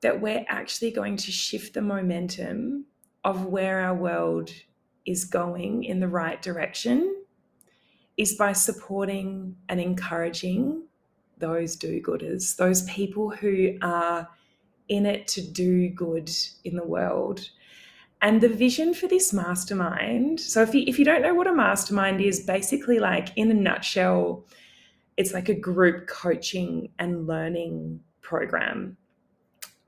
that 0.00 0.20
we're 0.20 0.44
actually 0.48 0.90
going 0.90 1.16
to 1.18 1.30
shift 1.30 1.74
the 1.74 1.82
momentum 1.82 2.86
of 3.22 3.46
where 3.46 3.80
our 3.80 3.94
world 3.94 4.50
is 5.06 5.24
going 5.24 5.84
in 5.84 6.00
the 6.00 6.08
right 6.08 6.40
direction 6.40 7.19
is 8.20 8.34
by 8.34 8.52
supporting 8.52 9.56
and 9.70 9.80
encouraging 9.80 10.82
those 11.38 11.74
do 11.74 12.02
gooders, 12.02 12.54
those 12.56 12.82
people 12.82 13.30
who 13.30 13.78
are 13.80 14.28
in 14.88 15.06
it 15.06 15.26
to 15.26 15.40
do 15.40 15.88
good 15.88 16.30
in 16.64 16.76
the 16.76 16.84
world 16.84 17.48
and 18.20 18.42
the 18.42 18.48
vision 18.48 18.92
for 18.92 19.06
this 19.06 19.32
mastermind 19.32 20.38
so 20.38 20.60
if 20.60 20.74
you, 20.74 20.84
if 20.86 20.98
you 20.98 21.04
don't 21.04 21.22
know 21.22 21.32
what 21.32 21.46
a 21.46 21.54
mastermind 21.54 22.20
is 22.20 22.40
basically 22.40 22.98
like 22.98 23.28
in 23.36 23.50
a 23.50 23.54
nutshell 23.54 24.44
it's 25.16 25.32
like 25.32 25.48
a 25.48 25.54
group 25.54 26.08
coaching 26.08 26.90
and 26.98 27.26
learning 27.26 28.00
program 28.20 28.96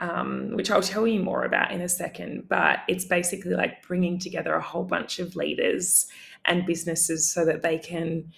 um, 0.03 0.51
which 0.55 0.69
I'll 0.69 0.83
tell 0.83 1.07
you 1.07 1.21
more 1.21 1.45
about 1.45 1.71
in 1.71 1.81
a 1.81 1.89
second. 1.89 2.49
But 2.49 2.81
it's 2.89 3.05
basically 3.05 3.55
like 3.55 3.87
bringing 3.87 4.19
together 4.19 4.53
a 4.53 4.61
whole 4.61 4.83
bunch 4.83 5.21
of 5.21 5.37
leaders 5.37 6.09
and 6.45 6.67
businesses 6.67 7.33
so 7.33 7.45
that 7.45 7.63
they 7.63 7.79
can 7.79 8.33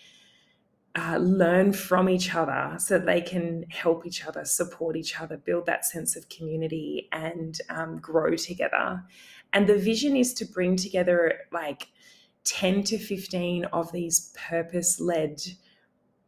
uh, 0.97 1.17
learn 1.17 1.73
from 1.73 2.09
each 2.09 2.35
other, 2.35 2.77
so 2.79 2.99
that 2.99 3.07
they 3.07 3.21
can 3.21 3.65
help 3.69 4.07
each 4.07 4.25
other, 4.27 4.45
support 4.45 4.97
each 4.97 5.21
other, 5.21 5.37
build 5.37 5.67
that 5.67 5.85
sense 5.85 6.15
of 6.15 6.29
community, 6.29 7.09
and 7.13 7.61
um, 7.69 7.99
grow 7.99 8.37
together. 8.37 9.03
And 9.53 9.67
the 9.67 9.79
vision 9.79 10.17
is 10.17 10.33
to 10.35 10.45
bring 10.45 10.77
together 10.77 11.41
like 11.53 11.89
10 12.45 12.85
to 12.85 12.99
15 12.99 13.65
of 13.67 13.91
these 13.93 14.33
purpose 14.49 15.01
led 15.01 15.41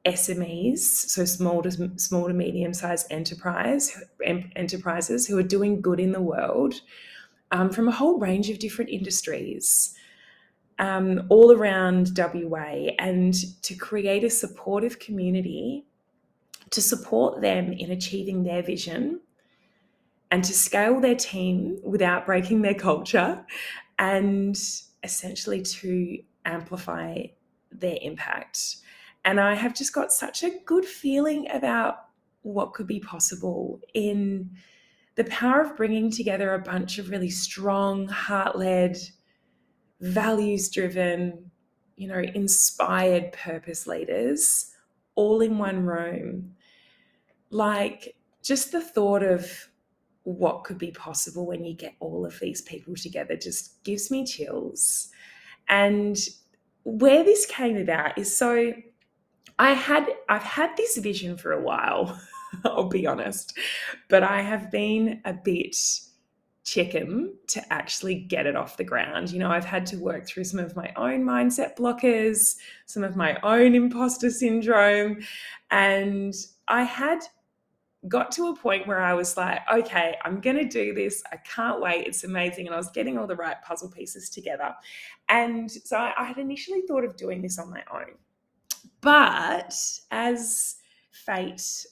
SMEs, 0.05 0.79
so 0.79 1.25
small 1.25 1.63
to 1.63 1.99
small 1.99 2.29
to 2.29 2.35
medium 2.35 2.73
sized 2.73 3.07
enterprise 3.11 4.01
enterprises 4.25 5.27
who 5.27 5.37
are 5.37 5.43
doing 5.43 5.81
good 5.81 5.99
in 5.99 6.13
the 6.13 6.23
world 6.23 6.81
um, 7.51 7.71
from 7.71 7.89
a 7.89 7.93
whole 7.93 8.19
range 8.19 8.51
of 8.51 8.59
different 8.59 8.91
industries, 8.91 9.95
um, 10.79 11.27
all 11.29 11.53
around 11.53 12.11
WA, 12.17 12.91
and 12.99 13.35
to 13.63 13.75
create 13.75 14.25
a 14.25 14.31
supportive 14.31 14.99
community 14.99 15.87
to 16.71 16.83
support 16.83 17.41
them 17.41 17.73
in 17.73 17.91
achieving 17.91 18.43
their 18.43 18.63
vision 18.63 19.21
and 20.31 20.43
to 20.45 20.53
scale 20.53 21.01
their 21.01 21.15
team 21.15 21.79
without 21.85 22.27
breaking 22.27 22.63
their 22.63 22.75
culture 22.75 23.45
and 23.99 24.59
essentially 25.03 25.63
to 25.63 26.19
amplify 26.45 27.23
their 27.71 27.97
impact. 28.03 28.77
And 29.25 29.41
I 29.41 29.55
have 29.55 29.75
just 29.75 29.93
got 29.93 30.13
such 30.13 30.43
a 30.43 30.59
good 30.65 30.85
feeling 30.85 31.49
about 31.51 32.07
what 32.43 32.75
could 32.75 32.87
be 32.87 33.01
possible 33.01 33.81
in 33.95 34.51
the 35.17 35.25
power 35.25 35.63
of 35.63 35.77
bringing 35.77 36.11
together 36.11 36.55
a 36.55 36.59
bunch 36.59 36.99
of 36.99 37.11
really 37.11 37.31
strong, 37.31 38.07
heart 38.07 38.57
led, 38.57 38.97
values 40.01 40.69
driven, 40.71 41.51
you 41.97 42.09
know, 42.09 42.21
inspired 42.35 43.33
purpose 43.33 43.87
leaders 43.87 44.73
all 45.15 45.41
in 45.41 45.59
one 45.59 45.85
room. 45.85 46.55
Like 47.51 48.15
just 48.43 48.73
the 48.73 48.81
thought 48.81 49.23
of 49.23 49.69
what 50.25 50.65
could 50.65 50.79
be 50.79 50.91
possible 50.91 51.47
when 51.47 51.65
you 51.65 51.75
get 51.75 51.95
all 52.01 52.27
of 52.27 52.39
these 52.41 52.61
people 52.63 52.95
together 52.95 53.37
just 53.37 53.83
gives 53.85 54.11
me 54.11 54.27
chills. 54.27 55.09
And 55.69 56.19
where 56.85 57.25
this 57.25 57.47
came 57.47 57.77
about 57.77 58.19
is 58.19 58.37
so 58.37 58.73
I 59.59 59.73
had 59.73 60.07
I've 60.29 60.43
had 60.43 60.77
this 60.77 60.99
vision 60.99 61.37
for 61.37 61.53
a 61.53 61.63
while, 61.63 62.21
I'll 62.65 62.89
be 62.89 63.07
honest, 63.07 63.57
but 64.09 64.23
I 64.23 64.43
have 64.43 64.71
been 64.71 65.21
a 65.25 65.33
bit 65.33 65.77
chicken 66.67 67.33
to 67.47 67.73
actually 67.73 68.17
get 68.17 68.45
it 68.45 68.57
off 68.57 68.77
the 68.77 68.85
ground. 68.85 69.31
You 69.31 69.39
know, 69.39 69.51
I've 69.51 69.65
had 69.65 69.87
to 69.87 69.97
work 69.97 70.27
through 70.27 70.45
some 70.45 70.59
of 70.59 70.75
my 70.75 70.93
own 70.97 71.23
mindset 71.23 71.77
blockers, 71.77 72.57
some 72.87 73.05
of 73.05 73.15
my 73.15 73.39
own 73.45 73.77
imposter 73.77 74.31
syndrome, 74.31 75.19
and 75.71 76.35
I 76.67 76.83
had 76.83 77.21
got 78.09 78.33
to 78.33 78.49
a 78.49 78.57
point 78.57 78.87
where 78.89 79.01
I 79.01 79.15
was 79.15 79.37
like, 79.37 79.61
okay, 79.73 80.17
I'm 80.25 80.41
going 80.41 80.57
to 80.57 80.65
do 80.65 80.93
this. 80.93 81.23
I 81.33 81.37
can't 81.37 81.81
wait. 81.81 82.07
It's 82.07 82.25
amazing. 82.25 82.67
And 82.67 82.75
I 82.75 82.79
was 82.79 82.91
getting 82.91 83.17
all 83.17 83.27
the 83.27 83.37
right 83.37 83.57
puzzle 83.65 83.91
pieces 83.91 84.29
together. 84.29 84.75
And 85.29 85.71
so 85.71 85.97
I, 85.97 86.13
I 86.19 86.25
had 86.25 86.39
initially 86.39 86.83
thought 86.83 87.05
of 87.05 87.17
doing 87.17 87.43
this 87.43 87.59
on 87.59 87.71
my 87.71 87.83
own. 87.93 88.15
But 89.01 89.75
as 90.11 90.77
fate 91.11 91.87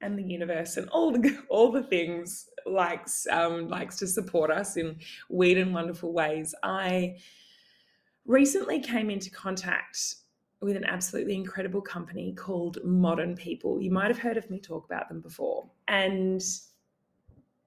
and 0.00 0.18
the 0.18 0.22
universe 0.22 0.76
and 0.76 0.88
all 0.90 1.10
the 1.10 1.38
all 1.48 1.72
the 1.72 1.82
things 1.82 2.48
likes 2.66 3.26
um, 3.30 3.68
likes 3.68 3.96
to 3.96 4.06
support 4.06 4.50
us 4.50 4.76
in 4.76 4.96
weird 5.28 5.58
and 5.58 5.74
wonderful 5.74 6.12
ways, 6.12 6.54
I 6.62 7.16
recently 8.26 8.80
came 8.80 9.10
into 9.10 9.30
contact 9.30 10.16
with 10.60 10.76
an 10.76 10.84
absolutely 10.84 11.36
incredible 11.36 11.80
company 11.80 12.34
called 12.34 12.78
Modern 12.84 13.36
People. 13.36 13.80
You 13.80 13.92
might 13.92 14.08
have 14.08 14.18
heard 14.18 14.36
of 14.36 14.50
me 14.50 14.58
talk 14.60 14.84
about 14.84 15.08
them 15.08 15.20
before, 15.20 15.70
and 15.86 16.42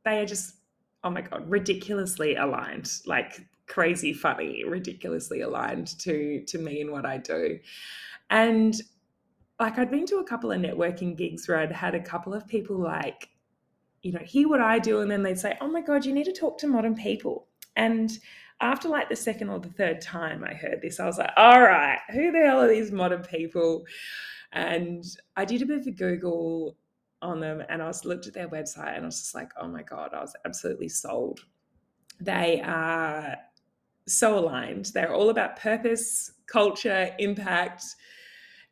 they 0.04 0.20
are 0.20 0.26
just 0.26 0.56
oh 1.04 1.10
my 1.10 1.22
god, 1.22 1.50
ridiculously 1.50 2.36
aligned, 2.36 2.92
like 3.06 3.46
crazy 3.68 4.14
funny, 4.14 4.64
ridiculously 4.66 5.42
aligned 5.42 5.88
to 6.00 6.44
to 6.46 6.58
me 6.58 6.82
and 6.82 6.92
what 6.92 7.06
I 7.06 7.18
do. 7.18 7.60
And 8.30 8.76
like 9.62 9.78
I'd 9.78 9.92
been 9.92 10.08
to 10.08 10.18
a 10.18 10.24
couple 10.24 10.52
of 10.52 10.60
networking 10.60 11.16
gigs 11.16 11.48
where 11.48 11.60
I'd 11.60 11.72
had 11.72 11.94
a 11.94 12.00
couple 12.02 12.34
of 12.34 12.48
people 12.48 12.78
like, 12.78 13.30
you 14.02 14.12
know, 14.12 14.20
hear 14.20 14.50
what 14.50 14.60
I 14.60 14.80
do, 14.80 15.02
and 15.02 15.12
then 15.12 15.22
they'd 15.22 15.38
say, 15.38 15.56
"Oh 15.62 15.68
my 15.68 15.82
god, 15.82 16.04
you 16.04 16.14
need 16.14 16.26
to 16.26 16.34
talk 16.34 16.58
to 16.60 16.68
modern 16.68 16.96
people." 16.96 17.48
And 17.76 18.10
after 18.60 18.90
like 18.90 19.08
the 19.08 19.16
second 19.16 19.50
or 19.50 19.60
the 19.60 19.70
third 19.70 20.02
time 20.02 20.44
I 20.44 20.56
heard 20.56 20.82
this, 20.82 21.00
I 21.00 21.06
was 21.06 21.20
like, 21.20 21.30
"All 21.38 21.62
right, 21.62 22.00
who 22.12 22.32
the 22.32 22.40
hell 22.40 22.60
are 22.60 22.68
these 22.68 22.92
modern 22.92 23.22
people?" 23.22 23.86
And 24.52 25.06
I 25.38 25.46
did 25.46 25.62
a 25.62 25.68
bit 25.68 25.82
of 25.82 25.86
a 25.86 25.92
Google 25.92 26.76
on 27.22 27.40
them, 27.40 27.64
and 27.70 27.84
I 27.84 27.88
was 27.88 28.04
looked 28.04 28.26
at 28.26 28.34
their 28.34 28.50
website, 28.50 28.96
and 28.96 29.04
I 29.04 29.06
was 29.06 29.20
just 29.20 29.36
like, 29.36 29.52
"Oh 29.62 29.68
my 29.68 29.84
god!" 29.84 30.16
I 30.16 30.22
was 30.22 30.36
absolutely 30.44 30.90
sold. 30.90 31.42
They 32.20 32.62
are 32.62 33.38
so 34.08 34.40
aligned. 34.40 34.86
They're 34.86 35.14
all 35.14 35.30
about 35.30 35.58
purpose, 35.58 36.32
culture, 36.48 37.14
impact 37.20 37.84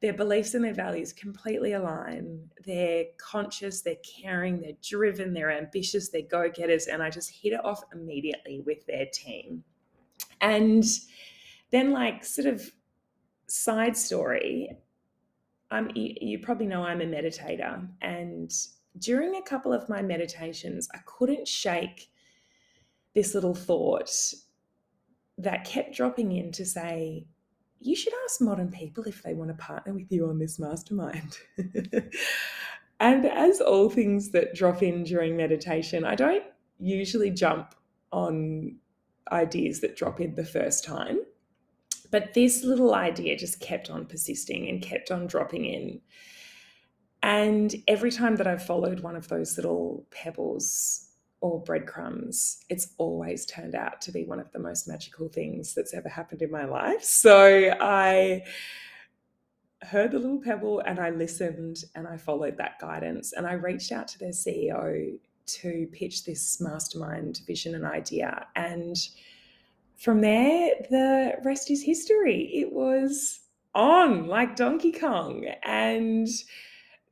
their 0.01 0.13
beliefs 0.13 0.53
and 0.53 0.63
their 0.63 0.73
values 0.73 1.12
completely 1.12 1.73
align. 1.73 2.49
They're 2.65 3.05
conscious, 3.17 3.81
they're 3.81 3.95
caring, 3.97 4.62
they're 4.62 4.71
driven, 4.81 5.33
they're 5.33 5.51
ambitious, 5.51 6.09
they're 6.09 6.21
go 6.21 6.49
getters. 6.49 6.88
And 6.88 7.03
I 7.03 7.09
just 7.09 7.29
hit 7.29 7.53
it 7.53 7.63
off 7.65 7.83
immediately 7.93 8.62
with 8.65 8.85
their 8.85 9.07
team. 9.12 9.63
And 10.39 10.85
then, 11.71 11.91
like, 11.91 12.23
sort 12.23 12.47
of 12.47 12.71
side 13.47 13.97
story, 13.97 14.77
I'm, 15.69 15.91
you 15.95 16.39
probably 16.39 16.67
know 16.67 16.83
I'm 16.83 17.01
a 17.01 17.05
meditator. 17.05 17.88
And 18.01 18.51
during 18.97 19.35
a 19.35 19.41
couple 19.41 19.73
of 19.73 19.89
my 19.89 20.01
meditations, 20.01 20.88
I 20.93 20.99
couldn't 21.05 21.47
shake 21.47 22.09
this 23.13 23.35
little 23.35 23.53
thought 23.53 24.12
that 25.38 25.65
kept 25.65 25.95
dropping 25.95 26.31
in 26.31 26.51
to 26.53 26.65
say, 26.65 27.25
you 27.79 27.95
should 27.95 28.13
ask 28.25 28.41
modern 28.41 28.71
people 28.71 29.05
if 29.05 29.23
they 29.23 29.33
want 29.33 29.49
to 29.49 29.63
partner 29.63 29.93
with 29.93 30.11
you 30.11 30.27
on 30.27 30.39
this 30.39 30.59
mastermind. 30.59 31.37
and 32.99 33.25
as 33.25 33.61
all 33.61 33.89
things 33.89 34.31
that 34.31 34.53
drop 34.53 34.83
in 34.83 35.03
during 35.03 35.37
meditation, 35.37 36.03
I 36.03 36.15
don't 36.15 36.43
usually 36.79 37.31
jump 37.31 37.75
on 38.11 38.75
ideas 39.31 39.81
that 39.81 39.95
drop 39.95 40.19
in 40.19 40.35
the 40.35 40.45
first 40.45 40.83
time. 40.83 41.19
But 42.11 42.33
this 42.33 42.63
little 42.63 42.95
idea 42.95 43.37
just 43.37 43.59
kept 43.59 43.89
on 43.89 44.05
persisting 44.05 44.67
and 44.67 44.81
kept 44.81 45.11
on 45.11 45.27
dropping 45.27 45.65
in. 45.65 46.01
And 47.21 47.75
every 47.87 48.11
time 48.11 48.37
that 48.37 48.47
I've 48.47 48.65
followed 48.65 49.01
one 49.01 49.15
of 49.15 49.27
those 49.27 49.57
little 49.57 50.05
pebbles 50.09 51.09
or 51.41 51.62
breadcrumbs, 51.63 52.63
it's 52.69 52.89
always 52.97 53.45
turned 53.45 53.75
out 53.75 54.02
to 54.02 54.12
be 54.12 54.25
one 54.25 54.39
of 54.39 54.52
the 54.52 54.60
most 54.60 54.88
magical 54.88 55.30
things 55.30 55.73
that's 55.73 55.93
ever 55.93 56.10
happened 56.10 56.41
in 56.41 56.52
my 56.52 56.65
life. 56.65 57.04
So 57.04 57.73
I 57.80 58.43
heard 59.82 60.12
the 60.12 60.19
little 60.19 60.41
pebble 60.41 60.82
and 60.82 60.99
I 60.99 61.10
listened 61.12 61.86
and 61.95 62.08
I 62.08 62.17
followed 62.17 62.58
that 62.58 62.80
guidance 62.80 63.34
and 63.34 63.47
I 63.47 63.54
reached 63.54 63.91
out 63.91 64.08
to 64.10 64.19
their 64.19 64.32
CEO 64.32 65.17
to 65.45 65.88
pitch 65.91 66.25
this 66.25 66.60
mastermind 66.60 67.41
vision 67.47 67.75
and 67.75 67.86
idea. 67.86 68.47
And 68.56 68.97
from 69.95 70.21
there, 70.21 70.71
the 70.89 71.36
rest 71.43 71.71
is 71.71 71.82
history. 71.82 72.52
It 72.54 72.71
was 72.73 73.39
on 73.73 74.28
like 74.28 74.56
Donkey 74.56 74.91
Kong. 74.91 75.45
And 75.63 76.28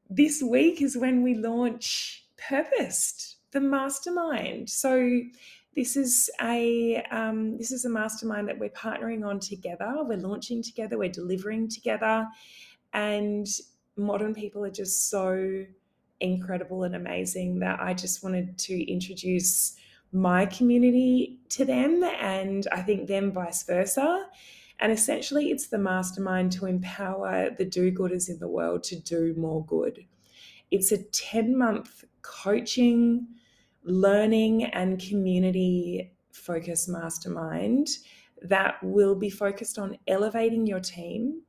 this 0.09 0.43
week 0.43 0.81
is 0.81 0.97
when 0.97 1.23
we 1.23 1.35
launch 1.35 2.25
Purposed 2.37 3.36
the 3.51 3.61
mastermind. 3.61 4.69
So 4.69 5.21
this 5.75 5.95
is 5.95 6.29
a 6.41 7.03
um, 7.11 7.57
this 7.57 7.71
is 7.71 7.85
a 7.85 7.89
mastermind 7.89 8.47
that 8.47 8.57
we're 8.57 8.69
partnering 8.69 9.25
on 9.25 9.39
together. 9.39 9.93
We're 10.01 10.17
launching 10.17 10.63
together. 10.63 10.97
We're 10.97 11.09
delivering 11.09 11.69
together, 11.69 12.27
and 12.93 13.47
modern 13.95 14.33
people 14.33 14.65
are 14.65 14.71
just 14.71 15.09
so 15.09 15.65
incredible 16.19 16.83
and 16.83 16.95
amazing 16.95 17.59
that 17.59 17.79
I 17.79 17.93
just 17.93 18.23
wanted 18.23 18.57
to 18.57 18.91
introduce 18.91 19.75
my 20.11 20.45
community 20.45 21.39
to 21.49 21.65
them, 21.65 22.03
and 22.03 22.67
I 22.71 22.81
think 22.81 23.07
them 23.07 23.31
vice 23.31 23.63
versa. 23.63 24.27
And 24.79 24.91
essentially, 24.91 25.49
it's 25.49 25.67
the 25.67 25.77
mastermind 25.77 26.51
to 26.53 26.65
empower 26.65 27.49
the 27.49 27.65
do 27.65 27.91
gooders 27.91 28.29
in 28.29 28.39
the 28.39 28.47
world 28.47 28.83
to 28.85 28.99
do 28.99 29.33
more 29.35 29.65
good. 29.65 30.05
It's 30.69 30.91
a 30.91 31.03
10 31.03 31.57
month 31.57 32.03
coaching, 32.21 33.27
learning, 33.83 34.65
and 34.65 34.99
community 34.99 36.13
focused 36.31 36.89
mastermind 36.89 37.87
that 38.41 38.75
will 38.83 39.15
be 39.15 39.29
focused 39.29 39.79
on 39.79 39.97
elevating 40.07 40.67
your 40.67 40.79
team, 40.79 41.41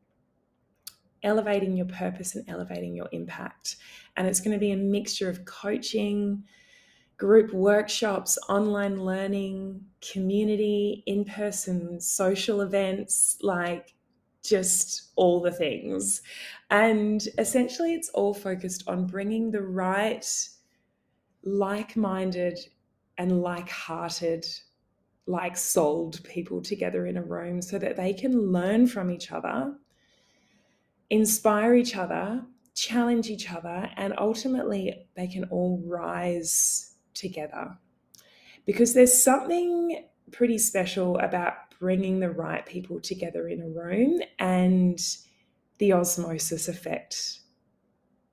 elevating 1.23 1.77
your 1.77 1.87
purpose, 1.87 2.35
and 2.35 2.49
elevating 2.49 2.95
your 2.95 3.09
impact. 3.13 3.77
And 4.17 4.27
it's 4.27 4.41
going 4.41 4.55
to 4.55 4.61
be 4.61 4.73
a 4.73 4.77
mixture 4.77 5.29
of 5.29 5.45
coaching, 5.45 6.45
group 7.19 7.53
workshops, 7.53 8.39
online 8.49 9.05
learning, 9.05 9.83
community, 10.01 11.03
in 11.07 11.25
person 11.25 12.01
social 12.01 12.61
events 12.61 13.37
like 13.43 13.95
just 14.43 15.11
all 15.17 15.41
the 15.41 15.51
things. 15.51 16.23
And 16.71 17.27
essentially, 17.39 17.95
it's 17.95 18.09
all 18.11 18.33
focused 18.33 18.85
on 18.87 19.07
bringing 19.07 19.51
the 19.51 19.63
right, 19.63 20.27
like 21.43 21.97
minded, 21.97 22.59
and 23.19 23.43
like 23.43 23.69
hearted, 23.69 24.47
like 25.27 25.57
souled 25.57 26.23
people 26.25 26.63
together 26.63 27.07
in 27.07 27.17
a 27.17 27.23
room 27.23 27.61
so 27.61 27.79
that 27.79 27.97
they 27.97 28.15
can 28.15 28.53
learn 28.53 28.87
from 28.87 29.11
each 29.11 29.31
other, 29.33 29.75
inspire 31.11 31.75
each 31.75 31.97
other, 31.97 32.43
challenge 32.75 33.29
each 33.29 33.53
other, 33.53 33.91
and 33.97 34.15
ultimately 34.19 35.07
they 35.17 35.27
can 35.27 35.45
all 35.45 35.83
rise 35.85 36.95
together. 37.13 37.77
Because 38.65 38.95
there's 38.95 39.23
something 39.23 40.07
pretty 40.31 40.59
special 40.59 41.19
about 41.19 41.55
bringing 41.81 42.21
the 42.21 42.31
right 42.31 42.65
people 42.67 43.01
together 43.01 43.49
in 43.49 43.63
a 43.63 43.69
room 43.69 44.21
and 44.39 45.01
the 45.79 45.93
osmosis 45.93 46.69
effect 46.69 47.41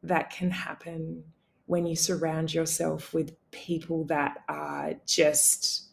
that 0.04 0.30
can 0.30 0.52
happen 0.52 1.24
when 1.66 1.86
you 1.86 1.96
surround 1.96 2.54
yourself 2.54 3.14
with 3.14 3.36
people 3.52 4.06
that 4.06 4.38
are 4.48 4.94
just 5.06 5.90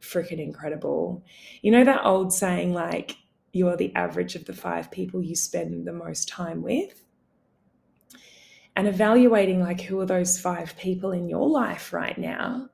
freaking 0.00 0.38
incredible. 0.38 1.24
You 1.62 1.72
know 1.72 1.84
that 1.84 2.04
old 2.04 2.32
saying, 2.32 2.72
like, 2.72 3.16
you're 3.52 3.76
the 3.76 3.94
average 3.94 4.36
of 4.36 4.44
the 4.44 4.52
five 4.52 4.90
people 4.90 5.22
you 5.22 5.34
spend 5.34 5.86
the 5.86 5.92
most 5.92 6.28
time 6.28 6.62
with? 6.62 7.04
And 8.76 8.86
evaluating, 8.86 9.60
like, 9.60 9.80
who 9.80 9.98
are 10.00 10.06
those 10.06 10.38
five 10.38 10.76
people 10.76 11.12
in 11.12 11.28
your 11.28 11.48
life 11.48 11.92
right 11.92 12.16
now? 12.16 12.68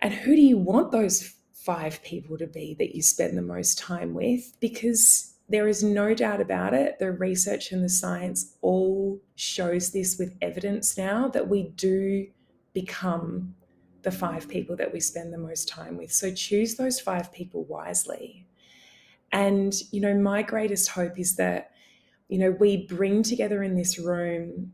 And 0.00 0.14
who 0.14 0.36
do 0.36 0.42
you 0.42 0.58
want 0.58 0.92
those 0.92 1.34
five 1.52 2.02
people 2.02 2.36
to 2.38 2.46
be 2.46 2.74
that 2.78 2.94
you 2.94 3.02
spend 3.02 3.36
the 3.36 3.42
most 3.42 3.78
time 3.78 4.12
with 4.12 4.54
because 4.60 5.33
there 5.48 5.68
is 5.68 5.82
no 5.82 6.14
doubt 6.14 6.40
about 6.40 6.72
it. 6.72 6.98
The 6.98 7.12
research 7.12 7.70
and 7.72 7.84
the 7.84 7.88
science 7.88 8.54
all 8.62 9.20
shows 9.36 9.92
this 9.92 10.18
with 10.18 10.36
evidence 10.40 10.96
now 10.96 11.28
that 11.28 11.48
we 11.48 11.64
do 11.76 12.26
become 12.72 13.54
the 14.02 14.10
five 14.10 14.48
people 14.48 14.76
that 14.76 14.92
we 14.92 15.00
spend 15.00 15.32
the 15.32 15.38
most 15.38 15.68
time 15.68 15.96
with. 15.96 16.12
So 16.12 16.32
choose 16.32 16.76
those 16.76 17.00
five 17.00 17.32
people 17.32 17.64
wisely. 17.64 18.46
And, 19.32 19.74
you 19.90 20.00
know, 20.00 20.14
my 20.14 20.42
greatest 20.42 20.90
hope 20.90 21.18
is 21.18 21.36
that, 21.36 21.72
you 22.28 22.38
know, 22.38 22.50
we 22.52 22.86
bring 22.86 23.22
together 23.22 23.62
in 23.62 23.76
this 23.76 23.98
room 23.98 24.72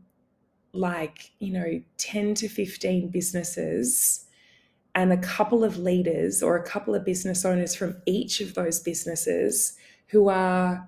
like, 0.73 1.31
you 1.39 1.51
know, 1.51 1.81
10 1.97 2.35
to 2.35 2.47
15 2.47 3.09
businesses 3.09 4.25
and 4.95 5.11
a 5.11 5.17
couple 5.17 5.63
of 5.63 5.77
leaders 5.77 6.43
or 6.43 6.55
a 6.55 6.63
couple 6.63 6.93
of 6.93 7.05
business 7.05 7.45
owners 7.45 7.75
from 7.75 7.95
each 8.05 8.41
of 8.41 8.53
those 8.53 8.79
businesses 8.79 9.77
who 10.11 10.29
are 10.29 10.87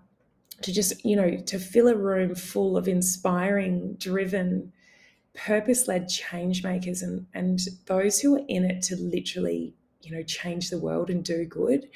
to 0.61 0.71
just, 0.71 1.03
you 1.03 1.15
know, 1.15 1.37
to 1.37 1.59
fill 1.59 1.87
a 1.87 1.95
room 1.95 2.35
full 2.35 2.77
of 2.77 2.87
inspiring, 2.87 3.95
driven, 3.95 4.71
purpose 5.33 5.87
led 5.87 6.07
change 6.07 6.63
makers 6.63 7.01
and, 7.01 7.25
and 7.33 7.59
those 7.87 8.19
who 8.19 8.35
are 8.35 8.45
in 8.47 8.63
it 8.63 8.81
to 8.83 8.95
literally, 8.95 9.73
you 10.01 10.11
know, 10.11 10.23
change 10.23 10.69
the 10.69 10.79
world 10.79 11.09
and 11.09 11.23
do 11.23 11.45
good, 11.45 11.87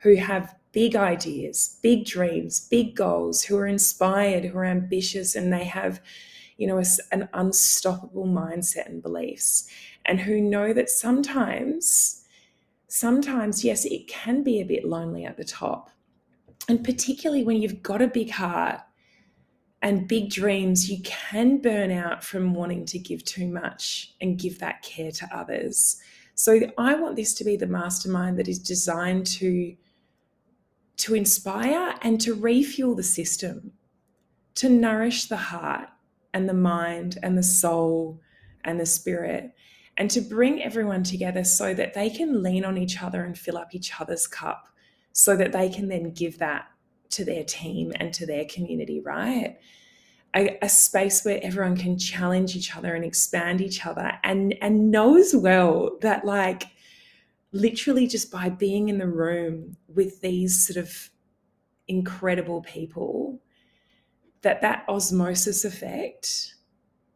who 0.00 0.16
have 0.16 0.54
big 0.72 0.96
ideas, 0.96 1.78
big 1.82 2.04
dreams, 2.04 2.68
big 2.68 2.94
goals, 2.94 3.42
who 3.42 3.56
are 3.56 3.66
inspired, 3.66 4.44
who 4.44 4.58
are 4.58 4.64
ambitious, 4.64 5.34
and 5.34 5.52
they 5.52 5.64
have, 5.64 6.00
you 6.56 6.66
know, 6.66 6.78
a, 6.78 6.84
an 7.12 7.28
unstoppable 7.32 8.26
mindset 8.26 8.86
and 8.86 9.02
beliefs 9.02 9.68
and 10.04 10.20
who 10.20 10.40
know 10.40 10.72
that 10.72 10.88
sometimes, 10.88 12.24
sometimes, 12.88 13.64
yes, 13.64 13.84
it 13.84 14.06
can 14.08 14.42
be 14.42 14.60
a 14.60 14.64
bit 14.64 14.84
lonely 14.84 15.24
at 15.24 15.36
the 15.36 15.44
top. 15.44 15.90
And 16.68 16.84
particularly 16.84 17.44
when 17.44 17.60
you've 17.62 17.82
got 17.82 18.02
a 18.02 18.08
big 18.08 18.30
heart 18.30 18.80
and 19.82 20.08
big 20.08 20.30
dreams, 20.30 20.90
you 20.90 21.00
can 21.02 21.58
burn 21.58 21.90
out 21.90 22.24
from 22.24 22.54
wanting 22.54 22.84
to 22.86 22.98
give 22.98 23.24
too 23.24 23.46
much 23.46 24.14
and 24.20 24.38
give 24.38 24.58
that 24.58 24.82
care 24.82 25.12
to 25.12 25.28
others. 25.36 25.96
So 26.34 26.60
I 26.76 26.94
want 26.94 27.16
this 27.16 27.34
to 27.34 27.44
be 27.44 27.56
the 27.56 27.66
mastermind 27.66 28.38
that 28.38 28.48
is 28.48 28.58
designed 28.58 29.26
to 29.38 29.76
to 30.98 31.14
inspire 31.14 31.94
and 32.00 32.18
to 32.22 32.32
refuel 32.32 32.94
the 32.94 33.02
system, 33.02 33.72
to 34.54 34.70
nourish 34.70 35.26
the 35.26 35.36
heart 35.36 35.90
and 36.32 36.48
the 36.48 36.54
mind 36.54 37.18
and 37.22 37.36
the 37.36 37.42
soul 37.42 38.18
and 38.64 38.80
the 38.80 38.86
spirit 38.86 39.52
and 39.98 40.10
to 40.10 40.20
bring 40.20 40.62
everyone 40.62 41.02
together 41.02 41.44
so 41.44 41.74
that 41.74 41.94
they 41.94 42.10
can 42.10 42.42
lean 42.42 42.64
on 42.64 42.76
each 42.76 43.02
other 43.02 43.24
and 43.24 43.38
fill 43.38 43.56
up 43.56 43.74
each 43.74 43.92
other's 44.00 44.26
cup 44.26 44.68
so 45.16 45.34
that 45.34 45.50
they 45.50 45.70
can 45.70 45.88
then 45.88 46.10
give 46.10 46.38
that 46.38 46.66
to 47.08 47.24
their 47.24 47.42
team 47.42 47.90
and 47.98 48.12
to 48.12 48.26
their 48.26 48.44
community, 48.44 49.00
right? 49.00 49.56
A, 50.36 50.58
a, 50.60 50.68
space 50.68 51.24
where 51.24 51.40
everyone 51.42 51.78
can 51.78 51.98
challenge 51.98 52.54
each 52.54 52.76
other 52.76 52.94
and 52.94 53.02
expand 53.02 53.62
each 53.62 53.86
other 53.86 54.12
and 54.22 54.54
and 54.60 54.90
knows 54.90 55.34
well 55.34 55.96
that 56.02 56.26
like 56.26 56.64
literally 57.52 58.06
just 58.06 58.30
by 58.30 58.50
being 58.50 58.90
in 58.90 58.98
the 58.98 59.06
room 59.06 59.78
with 59.88 60.20
these 60.20 60.66
sort 60.66 60.76
of 60.76 61.08
incredible 61.88 62.60
people 62.60 63.40
that 64.42 64.60
that 64.60 64.84
osmosis 64.86 65.64
effect 65.64 66.56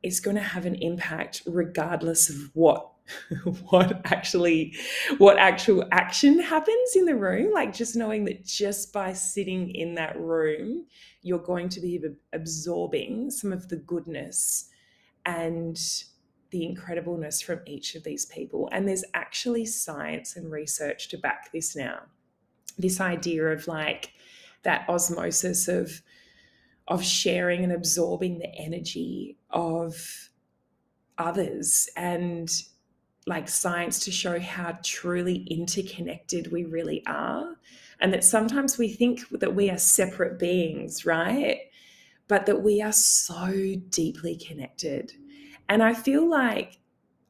is 0.03 0.21
going 0.21 0.37
to 0.37 0.43
have 0.43 0.65
an 0.65 0.77
impact 0.77 1.43
regardless 1.45 2.31
of 2.31 2.37
what 2.55 2.91
what 3.71 4.01
actually 4.05 4.75
what 5.19 5.39
actual 5.39 5.85
action 5.93 6.39
happens 6.41 6.97
in 6.97 7.05
the 7.05 7.17
room? 7.17 7.53
Like 7.53 7.75
just 7.75 7.97
knowing 7.97 8.25
that 8.27 8.45
just 8.45 8.93
by 8.93 9.13
sitting 9.13 9.71
in 9.71 9.95
that 9.95 10.19
room 10.21 10.87
you're 11.23 11.39
going 11.39 11.69
to 11.69 11.81
be 11.81 12.01
absorbing 12.33 13.31
some 13.31 13.53
of 13.53 13.69
the 13.69 13.77
goodness 13.77 14.71
and 15.27 15.79
the 16.51 16.63
incredibleness 16.63 17.43
from 17.43 17.61
each 17.67 17.95
of 17.95 18.05
these 18.05 18.27
people. 18.27 18.69
And 18.73 18.89
there's 18.89 19.05
actually 19.15 19.67
science 19.67 20.37
and 20.37 20.51
research 20.51 21.09
to 21.09 21.19
back 21.19 21.53
this 21.53 21.77
now. 21.77 22.01
This 22.79 23.01
idea 23.01 23.47
of 23.49 23.69
like 23.69 24.13
that 24.63 24.89
osmosis 24.89 25.69
of 25.69 26.03
of 26.89 27.05
sharing 27.05 27.63
and 27.63 27.73
absorbing 27.73 28.39
the 28.41 28.53
energy 28.57 29.39
of 29.51 30.31
others 31.19 31.89
and 31.97 32.51
like 33.27 33.49
science 33.49 33.99
to 34.01 34.11
show 34.11 34.41
how 34.41 34.79
truly 34.83 35.47
interconnected 35.51 36.51
we 36.51 36.65
really 36.65 37.05
are 37.07 37.57
and 38.01 38.13
that 38.15 38.25
sometimes 38.25 38.79
we 38.79 38.89
think 38.89 39.29
that 39.31 39.55
we 39.55 39.71
are 39.71 39.79
separate 39.79 40.39
beings 40.39 41.05
right? 41.05 41.59
But 42.29 42.47
that 42.47 42.63
we 42.63 42.81
are 42.81 42.93
so 42.93 43.75
deeply 43.91 44.37
connected. 44.37 45.13
And 45.69 45.83
i 45.83 45.95
feel 45.95 46.29
like 46.29 46.79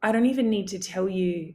i 0.02 0.12
don't 0.12 0.26
even 0.26 0.48
need 0.48 0.68
to 0.68 0.78
tell 0.78 1.08
you 1.08 1.54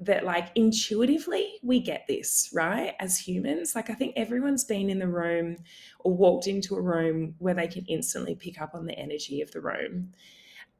that 0.00 0.24
like 0.24 0.48
intuitively 0.54 1.58
we 1.62 1.78
get 1.78 2.06
this 2.08 2.50
right 2.54 2.94
as 3.00 3.18
humans. 3.18 3.74
Like 3.74 3.90
i 3.90 3.94
think 3.94 4.14
everyone's 4.16 4.64
been 4.64 4.90
in 4.90 4.98
the 4.98 5.08
room 5.08 5.56
or 6.00 6.16
walked 6.16 6.46
into 6.46 6.74
a 6.74 6.80
room 6.80 7.34
where 7.38 7.54
they 7.54 7.68
can 7.68 7.84
instantly 7.86 8.34
pick 8.34 8.60
up 8.60 8.74
on 8.74 8.86
the 8.86 8.98
energy 8.98 9.40
of 9.40 9.52
the 9.52 9.60
room 9.60 10.12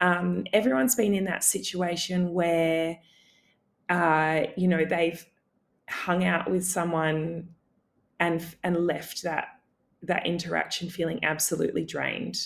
um, 0.01 0.45
everyone's 0.53 0.95
been 0.95 1.15
in 1.15 1.25
that 1.25 1.45
situation 1.45 2.33
where 2.33 2.99
uh, 3.89 4.43
you 4.57 4.69
know 4.69 4.85
they've 4.85 5.25
hung 5.89 6.25
out 6.25 6.51
with 6.51 6.65
someone 6.65 7.49
and 8.19 8.45
and 8.63 8.87
left 8.87 9.23
that 9.23 9.49
that 10.03 10.27
interaction 10.27 10.89
feeling 10.89 11.23
absolutely 11.25 11.85
drained 11.85 12.37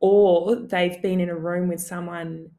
or 0.00 0.56
they've 0.56 1.00
been 1.00 1.18
in 1.18 1.30
a 1.30 1.36
room 1.36 1.68
with 1.68 1.80
someone 1.80 2.50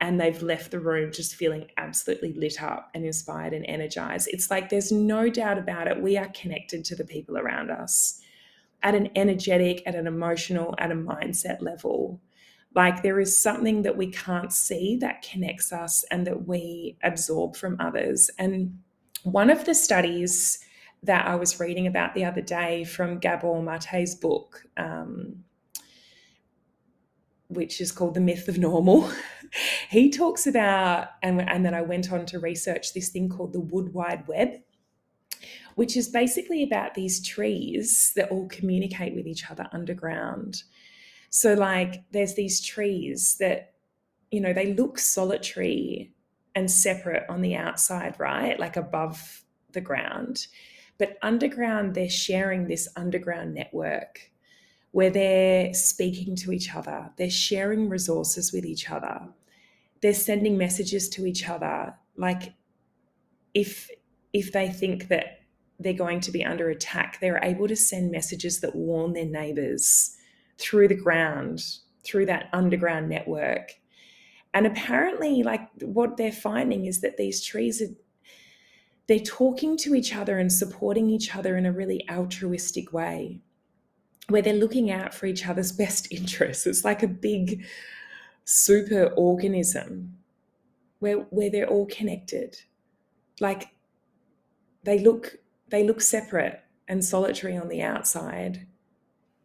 and 0.00 0.20
they've 0.20 0.42
left 0.42 0.70
the 0.70 0.80
room 0.80 1.12
just 1.12 1.34
feeling 1.34 1.66
absolutely 1.76 2.32
lit 2.34 2.62
up 2.62 2.90
and 2.94 3.04
inspired 3.04 3.52
and 3.52 3.64
energized. 3.66 4.28
It's 4.32 4.50
like 4.50 4.68
there's 4.68 4.90
no 4.90 5.28
doubt 5.28 5.58
about 5.58 5.86
it. 5.86 6.00
We 6.02 6.16
are 6.16 6.28
connected 6.28 6.84
to 6.86 6.96
the 6.96 7.04
people 7.04 7.38
around 7.38 7.70
us 7.70 8.20
at 8.82 8.94
an 8.96 9.10
energetic, 9.14 9.82
at 9.86 9.94
an 9.94 10.06
emotional, 10.06 10.74
at 10.78 10.90
a 10.90 10.94
mindset 10.94 11.62
level. 11.62 12.20
Like 12.74 13.02
there 13.02 13.20
is 13.20 13.36
something 13.36 13.82
that 13.82 13.96
we 13.96 14.08
can't 14.08 14.52
see 14.52 14.96
that 15.00 15.22
connects 15.22 15.72
us 15.72 16.04
and 16.10 16.26
that 16.26 16.46
we 16.46 16.96
absorb 17.02 17.56
from 17.56 17.76
others. 17.80 18.30
And 18.38 18.78
one 19.24 19.50
of 19.50 19.64
the 19.64 19.74
studies 19.74 20.58
that 21.02 21.26
I 21.26 21.34
was 21.34 21.58
reading 21.58 21.86
about 21.86 22.14
the 22.14 22.24
other 22.24 22.40
day 22.40 22.84
from 22.84 23.18
Gabor 23.18 23.60
Mate's 23.62 24.14
book, 24.14 24.64
um, 24.76 25.44
which 27.48 27.80
is 27.80 27.92
called 27.92 28.14
The 28.14 28.20
Myth 28.20 28.48
of 28.48 28.58
Normal. 28.58 29.10
he 29.90 30.10
talks 30.10 30.46
about, 30.46 31.08
and, 31.22 31.40
and 31.42 31.66
then 31.66 31.74
I 31.74 31.82
went 31.82 32.12
on 32.12 32.24
to 32.26 32.38
research 32.38 32.94
this 32.94 33.08
thing 33.08 33.28
called 33.28 33.52
the 33.52 33.60
Wood 33.60 33.92
Wide 33.92 34.26
Web, 34.28 34.60
which 35.74 35.96
is 35.96 36.08
basically 36.08 36.62
about 36.62 36.94
these 36.94 37.26
trees 37.26 38.12
that 38.16 38.30
all 38.30 38.48
communicate 38.48 39.14
with 39.14 39.26
each 39.26 39.50
other 39.50 39.66
underground. 39.72 40.62
So, 41.34 41.54
like, 41.54 42.04
there's 42.12 42.34
these 42.34 42.60
trees 42.60 43.36
that, 43.40 43.72
you 44.30 44.38
know, 44.38 44.52
they 44.52 44.74
look 44.74 44.98
solitary 44.98 46.12
and 46.54 46.70
separate 46.70 47.24
on 47.30 47.40
the 47.40 47.56
outside, 47.56 48.14
right? 48.18 48.60
Like 48.60 48.76
above 48.76 49.42
the 49.72 49.80
ground. 49.80 50.46
But 50.98 51.16
underground, 51.22 51.94
they're 51.94 52.10
sharing 52.10 52.68
this 52.68 52.86
underground 52.96 53.54
network 53.54 54.30
where 54.90 55.08
they're 55.08 55.72
speaking 55.72 56.36
to 56.36 56.52
each 56.52 56.74
other, 56.74 57.10
they're 57.16 57.30
sharing 57.30 57.88
resources 57.88 58.52
with 58.52 58.66
each 58.66 58.90
other, 58.90 59.22
they're 60.02 60.12
sending 60.12 60.58
messages 60.58 61.08
to 61.08 61.24
each 61.24 61.48
other. 61.48 61.94
Like 62.14 62.52
if 63.54 63.88
if 64.34 64.52
they 64.52 64.68
think 64.68 65.08
that 65.08 65.40
they're 65.80 65.94
going 65.94 66.20
to 66.20 66.30
be 66.30 66.44
under 66.44 66.68
attack, 66.68 67.20
they're 67.20 67.40
able 67.42 67.68
to 67.68 67.76
send 67.76 68.10
messages 68.10 68.60
that 68.60 68.76
warn 68.76 69.14
their 69.14 69.24
neighbors 69.24 70.14
through 70.62 70.88
the 70.88 70.94
ground, 70.94 71.64
through 72.04 72.26
that 72.26 72.48
underground 72.52 73.08
network. 73.08 73.72
And 74.54 74.66
apparently, 74.66 75.42
like 75.42 75.68
what 75.80 76.16
they're 76.16 76.32
finding 76.32 76.86
is 76.86 77.00
that 77.00 77.16
these 77.16 77.44
trees 77.44 77.82
are 77.82 77.94
they're 79.08 79.18
talking 79.18 79.76
to 79.76 79.94
each 79.94 80.14
other 80.14 80.38
and 80.38 80.52
supporting 80.52 81.10
each 81.10 81.34
other 81.34 81.56
in 81.56 81.66
a 81.66 81.72
really 81.72 82.08
altruistic 82.08 82.92
way 82.92 83.40
where 84.28 84.42
they're 84.42 84.54
looking 84.54 84.90
out 84.90 85.12
for 85.12 85.26
each 85.26 85.46
other's 85.46 85.72
best 85.82 86.10
interests. 86.12 86.66
It's 86.66 86.84
like 86.84 87.02
a 87.02 87.08
big 87.08 87.64
super 88.44 89.06
organism 89.16 90.16
where 91.00 91.18
where 91.30 91.50
they're 91.50 91.68
all 91.68 91.86
connected. 91.86 92.56
Like 93.40 93.70
they 94.84 94.98
look 94.98 95.36
they 95.68 95.84
look 95.84 96.00
separate 96.00 96.60
and 96.88 97.04
solitary 97.04 97.56
on 97.56 97.68
the 97.68 97.82
outside, 97.82 98.66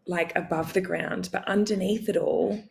like 0.08 0.36
above 0.36 0.74
the 0.74 0.82
ground, 0.82 1.30
but 1.32 1.48
underneath 1.48 2.10
it 2.10 2.17
all, 2.17 2.63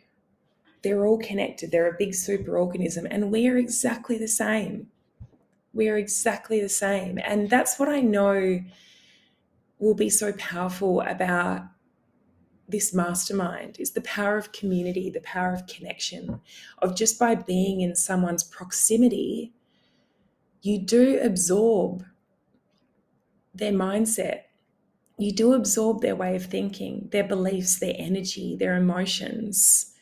they're 0.82 1.06
all 1.06 1.18
connected. 1.18 1.70
They're 1.70 1.90
a 1.90 1.96
big 1.98 2.14
super 2.14 2.56
organism, 2.56 3.06
and 3.10 3.30
we 3.30 3.48
are 3.48 3.56
exactly 3.56 4.18
the 4.18 4.28
same. 4.28 4.88
We 5.72 5.88
are 5.88 5.96
exactly 5.96 6.60
the 6.60 6.68
same. 6.68 7.18
And 7.18 7.50
that's 7.50 7.78
what 7.78 7.88
I 7.88 8.00
know 8.00 8.60
will 9.78 9.94
be 9.94 10.08
so 10.08 10.32
powerful 10.32 11.02
about 11.02 11.62
this 12.68 12.92
mastermind 12.92 13.76
is 13.78 13.92
the 13.92 14.00
power 14.00 14.36
of 14.36 14.52
community, 14.52 15.10
the 15.10 15.20
power 15.20 15.52
of 15.52 15.66
connection, 15.66 16.40
of 16.78 16.96
just 16.96 17.18
by 17.18 17.34
being 17.34 17.80
in 17.80 17.94
someone's 17.94 18.42
proximity, 18.42 19.52
you 20.62 20.78
do 20.78 21.20
absorb 21.22 22.04
their 23.54 23.72
mindset. 23.72 24.42
You 25.18 25.32
do 25.32 25.54
absorb 25.54 26.02
their 26.02 26.16
way 26.16 26.36
of 26.36 26.44
thinking, 26.44 27.08
their 27.10 27.24
beliefs, 27.24 27.78
their 27.78 27.94
energy, 27.96 28.56
their 28.56 28.76
emotions. 28.76 29.94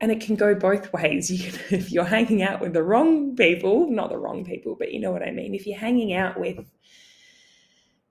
And 0.00 0.10
it 0.10 0.20
can 0.20 0.36
go 0.36 0.54
both 0.54 0.92
ways. 0.92 1.30
You 1.30 1.50
can, 1.50 1.60
if 1.70 1.90
you're 1.90 2.04
hanging 2.04 2.42
out 2.42 2.60
with 2.60 2.74
the 2.74 2.82
wrong 2.82 3.34
people, 3.34 3.90
not 3.90 4.10
the 4.10 4.18
wrong 4.18 4.44
people, 4.44 4.76
but 4.78 4.92
you 4.92 5.00
know 5.00 5.12
what 5.12 5.22
I 5.22 5.30
mean. 5.30 5.54
If 5.54 5.66
you're 5.66 5.78
hanging 5.78 6.12
out 6.12 6.38
with 6.38 6.70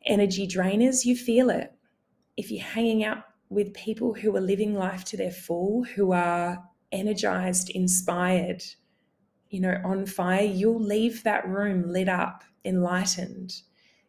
energy 0.06 0.48
drainers, 0.48 1.06
you 1.06 1.16
feel 1.16 1.50
it. 1.50 1.72
If 2.38 2.52
you're 2.52 2.64
hanging 2.64 3.04
out 3.04 3.24
with 3.50 3.74
people 3.74 4.14
who 4.14 4.36
are 4.36 4.42
living 4.42 4.76
life 4.76 5.04
to 5.06 5.18
their 5.18 5.32
full, 5.32 5.84
who 5.84 6.12
are 6.12 6.64
energized, 6.92 7.70
inspired, 7.72 8.64
you 9.50 9.60
know, 9.60 9.82
on 9.84 10.06
fire, 10.06 10.44
you'll 10.44 10.82
leave 10.82 11.24
that 11.24 11.48
room 11.48 11.84
lit 11.88 12.08
up, 12.08 12.44
enlightened. 12.64 13.62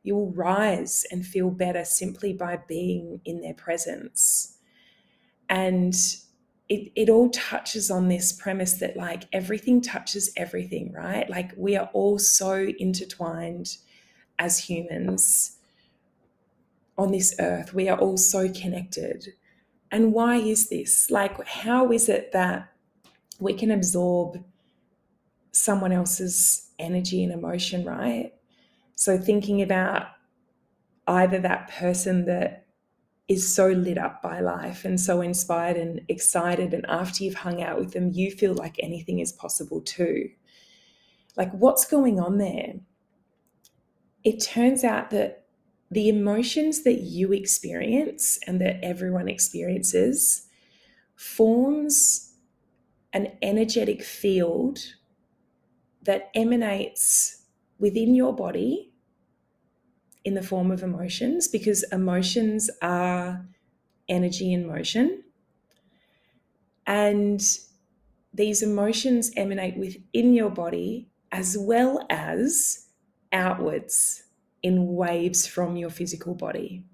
You 0.02 0.14
will 0.16 0.32
rise 0.32 1.04
and 1.10 1.26
feel 1.26 1.50
better 1.50 1.84
simply 1.84 2.32
by 2.32 2.58
being 2.66 3.20
in 3.24 3.40
their 3.40 3.54
presence. 3.54 4.56
And 5.48 5.94
it, 6.68 6.92
it 6.94 7.08
all 7.08 7.30
touches 7.30 7.90
on 7.90 8.08
this 8.08 8.32
premise 8.32 8.74
that 8.74 8.96
like 8.96 9.24
everything 9.32 9.80
touches 9.80 10.32
everything, 10.36 10.92
right? 10.92 11.28
Like 11.28 11.52
we 11.56 11.76
are 11.76 11.90
all 11.92 12.18
so 12.18 12.68
intertwined 12.78 13.76
as 14.38 14.58
humans 14.58 15.58
on 16.96 17.10
this 17.10 17.34
earth. 17.40 17.74
We 17.74 17.88
are 17.88 17.98
all 17.98 18.16
so 18.16 18.48
connected. 18.50 19.34
And 19.90 20.12
why 20.12 20.36
is 20.36 20.68
this? 20.68 21.10
Like, 21.10 21.44
how 21.46 21.90
is 21.90 22.08
it 22.08 22.32
that 22.32 22.72
we 23.40 23.54
can 23.54 23.70
absorb 23.70 24.44
someone 25.50 25.92
else's 25.92 26.70
energy 26.78 27.24
and 27.24 27.32
emotion, 27.32 27.84
right? 27.84 28.32
So, 29.00 29.16
thinking 29.16 29.62
about 29.62 30.08
either 31.06 31.38
that 31.38 31.70
person 31.70 32.26
that 32.26 32.66
is 33.28 33.50
so 33.50 33.68
lit 33.68 33.96
up 33.96 34.20
by 34.20 34.40
life 34.40 34.84
and 34.84 35.00
so 35.00 35.22
inspired 35.22 35.78
and 35.78 36.02
excited, 36.08 36.74
and 36.74 36.84
after 36.86 37.24
you've 37.24 37.36
hung 37.36 37.62
out 37.62 37.78
with 37.78 37.94
them, 37.94 38.10
you 38.12 38.30
feel 38.30 38.52
like 38.52 38.76
anything 38.78 39.18
is 39.18 39.32
possible 39.32 39.80
too. 39.80 40.28
Like, 41.34 41.50
what's 41.52 41.86
going 41.86 42.20
on 42.20 42.36
there? 42.36 42.74
It 44.22 44.38
turns 44.38 44.84
out 44.84 45.08
that 45.08 45.46
the 45.90 46.10
emotions 46.10 46.82
that 46.82 47.00
you 47.00 47.32
experience 47.32 48.38
and 48.46 48.60
that 48.60 48.84
everyone 48.84 49.30
experiences 49.30 50.46
forms 51.16 52.34
an 53.14 53.32
energetic 53.40 54.02
field 54.02 54.78
that 56.02 56.30
emanates 56.34 57.46
within 57.78 58.14
your 58.14 58.36
body 58.36 58.89
in 60.24 60.34
the 60.34 60.42
form 60.42 60.70
of 60.70 60.82
emotions 60.82 61.48
because 61.48 61.82
emotions 61.92 62.70
are 62.82 63.46
energy 64.08 64.52
in 64.52 64.66
motion. 64.66 65.22
And 66.86 67.40
these 68.34 68.62
emotions 68.62 69.30
emanate 69.36 69.76
within 69.76 70.34
your 70.34 70.50
body 70.50 71.08
as 71.32 71.56
well 71.58 72.04
as 72.10 72.86
outwards 73.32 74.24
in 74.62 74.94
waves 74.94 75.46
from 75.46 75.76
your 75.76 75.90
physical 75.90 76.34
body. 76.34 76.84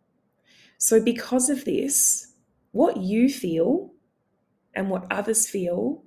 So, 0.78 1.02
because 1.02 1.48
of 1.48 1.64
this, 1.64 2.32
what 2.72 2.98
you 2.98 3.28
feel 3.30 3.92
and 4.74 4.90
what 4.90 5.06
others 5.10 5.48
feel 5.48 6.04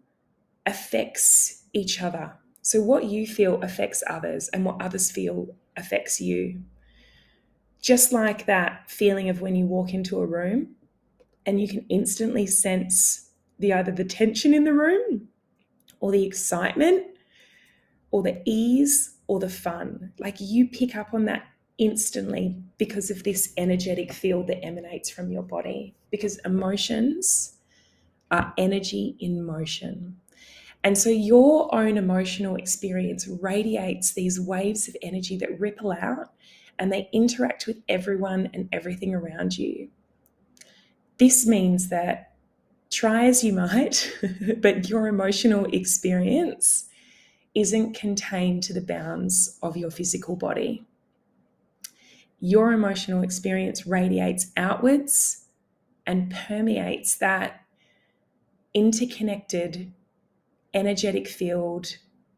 affects 0.65 1.63
each 1.73 2.01
other. 2.01 2.33
So, 2.61 2.81
what 2.81 3.05
you 3.05 3.25
feel 3.25 3.61
affects 3.63 4.03
others, 4.07 4.47
and 4.49 4.63
what 4.63 4.81
others 4.81 5.09
feel 5.09 5.55
affects 5.75 6.21
you. 6.21 6.61
Just 7.81 8.11
like 8.11 8.45
that 8.45 8.89
feeling 8.89 9.29
of 9.29 9.41
when 9.41 9.55
you 9.55 9.65
walk 9.65 9.93
into 9.93 10.19
a 10.19 10.25
room 10.25 10.75
and 11.45 11.61
you 11.61 11.67
can 11.67 11.85
instantly 11.89 12.45
sense 12.45 13.29
the 13.57 13.73
either 13.73 13.91
the 13.91 14.03
tension 14.03 14.53
in 14.53 14.63
the 14.63 14.73
room 14.73 15.27
or 15.99 16.11
the 16.11 16.25
excitement 16.25 17.05
or 18.11 18.23
the 18.23 18.41
ease 18.45 19.17
or 19.27 19.39
the 19.39 19.49
fun. 19.49 20.11
Like 20.19 20.37
you 20.39 20.67
pick 20.67 20.95
up 20.95 21.13
on 21.13 21.25
that 21.25 21.43
instantly 21.77 22.61
because 22.77 23.09
of 23.09 23.23
this 23.23 23.53
energetic 23.57 24.11
field 24.11 24.47
that 24.47 24.63
emanates 24.63 25.09
from 25.09 25.31
your 25.31 25.43
body. 25.43 25.95
Because 26.11 26.37
emotions 26.39 27.57
are 28.31 28.53
energy 28.57 29.15
in 29.19 29.45
motion. 29.45 30.17
And 30.83 30.97
so 30.97 31.09
your 31.09 31.73
own 31.73 31.97
emotional 31.97 32.55
experience 32.55 33.27
radiates 33.41 34.13
these 34.13 34.39
waves 34.39 34.87
of 34.87 34.95
energy 35.01 35.37
that 35.37 35.59
ripple 35.59 35.91
out 35.91 36.33
and 36.79 36.91
they 36.91 37.09
interact 37.11 37.67
with 37.67 37.77
everyone 37.87 38.49
and 38.53 38.69
everything 38.71 39.13
around 39.13 39.57
you. 39.57 39.89
This 41.17 41.45
means 41.45 41.89
that 41.89 42.33
try 42.89 43.25
as 43.25 43.43
you 43.43 43.53
might, 43.53 44.11
but 44.57 44.89
your 44.89 45.07
emotional 45.07 45.65
experience 45.65 46.85
isn't 47.53 47.93
contained 47.93 48.63
to 48.63 48.73
the 48.73 48.81
bounds 48.81 49.59
of 49.61 49.75
your 49.75 49.91
physical 49.91 50.35
body. 50.35 50.85
Your 52.39 52.71
emotional 52.71 53.21
experience 53.21 53.85
radiates 53.85 54.51
outwards 54.55 55.45
and 56.07 56.31
permeates 56.31 57.17
that 57.17 57.65
interconnected 58.73 59.91
energetic 60.73 61.27
field 61.27 61.97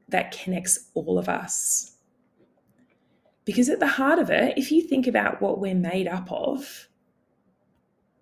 that 0.10 0.32
connects 0.32 0.90
all 0.94 1.20
of 1.20 1.30
us. 1.30 1.92
Because 3.46 3.70
at 3.70 3.80
the 3.80 3.88
heart 3.88 4.20
of 4.20 4.30
it, 4.30 4.58
if 4.58 4.72
you 4.72 4.82
think 4.82 5.08
about 5.08 5.42
what 5.42 5.60
we're 5.60 5.74
made 5.76 6.08
up 6.08 6.32
of, 6.32 6.88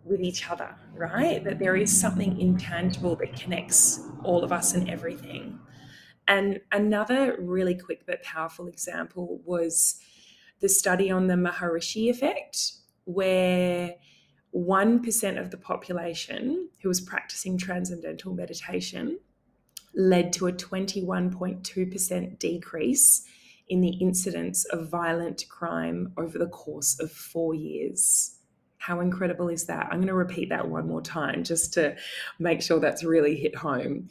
with 0.03 0.21
each 0.21 0.49
other, 0.49 0.75
right? 0.93 1.43
That 1.43 1.59
there 1.59 1.75
is 1.75 1.97
something 1.97 2.39
intangible 2.39 3.15
that 3.17 3.35
connects 3.35 4.01
all 4.23 4.43
of 4.43 4.51
us 4.51 4.73
and 4.73 4.89
everything. 4.89 5.59
And 6.27 6.59
another 6.71 7.37
really 7.39 7.75
quick 7.75 8.05
but 8.05 8.23
powerful 8.23 8.67
example 8.67 9.41
was 9.45 9.99
the 10.61 10.69
study 10.69 11.09
on 11.09 11.27
the 11.27 11.35
Maharishi 11.35 12.09
effect, 12.09 12.73
where 13.05 13.95
1% 14.55 15.39
of 15.39 15.51
the 15.51 15.57
population 15.57 16.69
who 16.81 16.89
was 16.89 17.01
practicing 17.01 17.57
transcendental 17.57 18.33
meditation 18.33 19.19
led 19.95 20.33
to 20.33 20.47
a 20.47 20.53
21.2% 20.53 22.39
decrease 22.39 23.25
in 23.69 23.81
the 23.81 23.95
incidence 23.97 24.65
of 24.65 24.89
violent 24.89 25.45
crime 25.49 26.13
over 26.17 26.37
the 26.37 26.47
course 26.47 26.99
of 26.99 27.11
four 27.11 27.55
years. 27.55 28.37
How 28.77 28.99
incredible 28.99 29.49
is 29.49 29.65
that? 29.65 29.85
I'm 29.85 29.99
going 29.99 30.07
to 30.07 30.13
repeat 30.13 30.49
that 30.49 30.67
one 30.67 30.87
more 30.87 31.01
time 31.01 31.43
just 31.43 31.73
to 31.73 31.95
make 32.39 32.61
sure 32.61 32.79
that's 32.79 33.03
really 33.03 33.35
hit 33.35 33.55
home. 33.55 34.09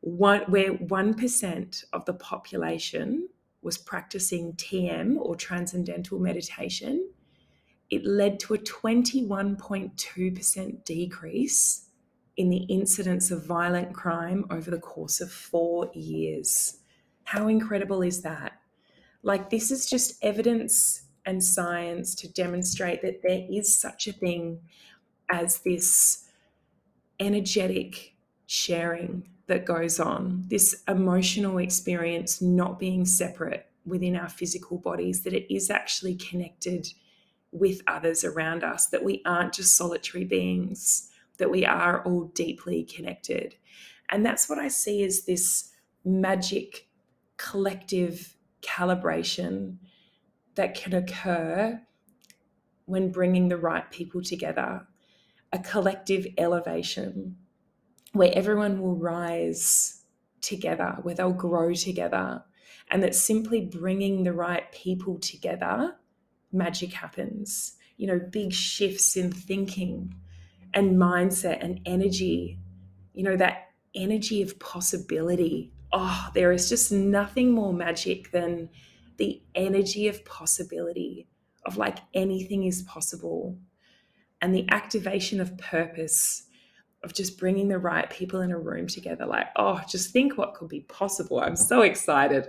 One, 0.00 0.42
where 0.42 0.74
1% 0.74 1.84
of 1.92 2.04
the 2.04 2.14
population 2.14 3.28
was 3.62 3.78
practicing 3.78 4.52
TM 4.54 5.16
or 5.16 5.36
transcendental 5.36 6.18
meditation, 6.18 7.08
it 7.90 8.04
led 8.04 8.40
to 8.40 8.54
a 8.54 8.58
21.2% 8.58 10.84
decrease 10.84 11.88
in 12.36 12.50
the 12.50 12.64
incidence 12.64 13.30
of 13.30 13.46
violent 13.46 13.94
crime 13.94 14.44
over 14.50 14.68
the 14.70 14.78
course 14.78 15.20
of 15.20 15.30
four 15.30 15.90
years. 15.94 16.78
How 17.24 17.48
incredible 17.48 18.02
is 18.02 18.22
that? 18.22 18.61
Like, 19.22 19.50
this 19.50 19.70
is 19.70 19.86
just 19.86 20.22
evidence 20.22 21.02
and 21.24 21.42
science 21.42 22.14
to 22.16 22.32
demonstrate 22.32 23.02
that 23.02 23.22
there 23.22 23.46
is 23.50 23.76
such 23.76 24.08
a 24.08 24.12
thing 24.12 24.60
as 25.28 25.58
this 25.60 26.28
energetic 27.20 28.14
sharing 28.46 29.28
that 29.46 29.64
goes 29.64 30.00
on, 30.00 30.44
this 30.48 30.82
emotional 30.88 31.58
experience 31.58 32.42
not 32.42 32.78
being 32.78 33.04
separate 33.04 33.66
within 33.86 34.16
our 34.16 34.28
physical 34.28 34.78
bodies, 34.78 35.22
that 35.22 35.32
it 35.32 35.52
is 35.52 35.70
actually 35.70 36.14
connected 36.16 36.88
with 37.52 37.80
others 37.86 38.24
around 38.24 38.64
us, 38.64 38.86
that 38.86 39.04
we 39.04 39.22
aren't 39.24 39.52
just 39.52 39.76
solitary 39.76 40.24
beings 40.24 41.10
that 41.38 41.50
we 41.50 41.66
are 41.66 42.02
all 42.04 42.24
deeply 42.34 42.84
connected. 42.84 43.56
And 44.10 44.24
that's 44.24 44.48
what 44.48 44.58
I 44.58 44.68
see 44.68 45.02
as 45.02 45.24
this 45.24 45.70
magic 46.04 46.88
collective 47.36 48.36
calibration 48.62 49.78
that 50.54 50.74
can 50.74 50.94
occur 50.94 51.80
when 52.86 53.12
bringing 53.12 53.48
the 53.48 53.56
right 53.56 53.90
people 53.90 54.22
together, 54.22 54.86
a 55.52 55.58
collective 55.58 56.26
elevation 56.38 57.36
where 58.12 58.32
everyone 58.34 58.80
will 58.80 58.96
rise 58.96 60.04
together, 60.40 60.98
where 61.02 61.14
they'll 61.14 61.32
grow 61.32 61.72
together, 61.72 62.42
and 62.90 63.02
that 63.02 63.14
simply 63.14 63.64
bringing 63.64 64.22
the 64.22 64.32
right 64.32 64.70
people 64.72 65.18
together, 65.18 65.96
magic 66.52 66.92
happens. 66.92 67.76
You 67.96 68.08
know, 68.08 68.18
big 68.18 68.52
shifts 68.52 69.16
in 69.16 69.30
thinking, 69.30 70.14
and 70.74 70.96
mindset 70.96 71.62
and 71.62 71.80
energy, 71.86 72.58
you 73.14 73.22
know, 73.22 73.36
that 73.36 73.68
energy 73.94 74.42
of 74.42 74.58
possibility. 74.58 75.72
Oh, 75.92 76.28
there 76.34 76.52
is 76.52 76.68
just 76.68 76.90
nothing 76.90 77.52
more 77.52 77.72
magic 77.72 78.30
than 78.30 78.70
the 79.18 79.42
energy 79.54 80.08
of 80.08 80.24
possibility, 80.24 81.28
of 81.66 81.76
like 81.76 81.98
anything 82.14 82.64
is 82.64 82.82
possible, 82.82 83.58
and 84.40 84.54
the 84.54 84.66
activation 84.70 85.40
of 85.40 85.56
purpose, 85.58 86.44
of 87.04 87.12
just 87.12 87.38
bringing 87.38 87.68
the 87.68 87.78
right 87.78 88.08
people 88.10 88.40
in 88.40 88.52
a 88.52 88.58
room 88.58 88.86
together. 88.86 89.26
Like, 89.26 89.48
oh, 89.56 89.80
just 89.88 90.12
think 90.12 90.38
what 90.38 90.54
could 90.54 90.68
be 90.68 90.80
possible. 90.80 91.40
I'm 91.40 91.56
so 91.56 91.82
excited. 91.82 92.48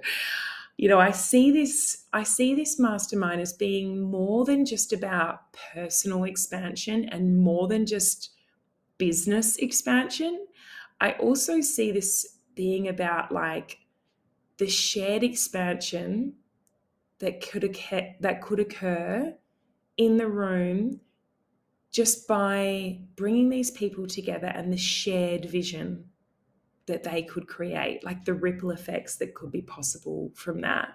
You 0.77 0.89
know, 0.89 0.99
I 0.99 1.11
see 1.11 1.51
this, 1.51 2.05
I 2.13 2.23
see 2.23 2.55
this 2.55 2.79
mastermind 2.79 3.41
as 3.41 3.53
being 3.53 3.99
more 3.99 4.45
than 4.45 4.65
just 4.65 4.93
about 4.93 5.53
personal 5.73 6.23
expansion 6.23 7.09
and 7.09 7.37
more 7.37 7.67
than 7.67 7.85
just 7.85 8.31
business 8.97 9.57
expansion. 9.57 10.47
I 11.01 11.11
also 11.13 11.61
see 11.61 11.91
this 11.91 12.32
being 12.55 12.87
about 12.87 13.31
like 13.31 13.79
the 14.57 14.67
shared 14.67 15.23
expansion 15.23 16.33
that 17.19 17.41
could 17.41 17.63
occur, 17.63 18.13
that 18.19 18.41
could 18.41 18.59
occur 18.59 19.33
in 19.97 20.17
the 20.17 20.27
room 20.27 20.99
just 21.91 22.27
by 22.27 22.99
bringing 23.15 23.49
these 23.49 23.71
people 23.71 24.07
together 24.07 24.47
and 24.47 24.73
the 24.73 24.77
shared 24.77 25.45
vision 25.45 26.05
that 26.85 27.03
they 27.03 27.21
could 27.23 27.47
create, 27.47 28.03
like 28.03 28.25
the 28.25 28.33
ripple 28.33 28.71
effects 28.71 29.15
that 29.17 29.35
could 29.35 29.51
be 29.51 29.61
possible 29.61 30.31
from 30.35 30.61
that. 30.61 30.89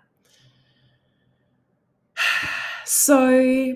So, 2.84 3.74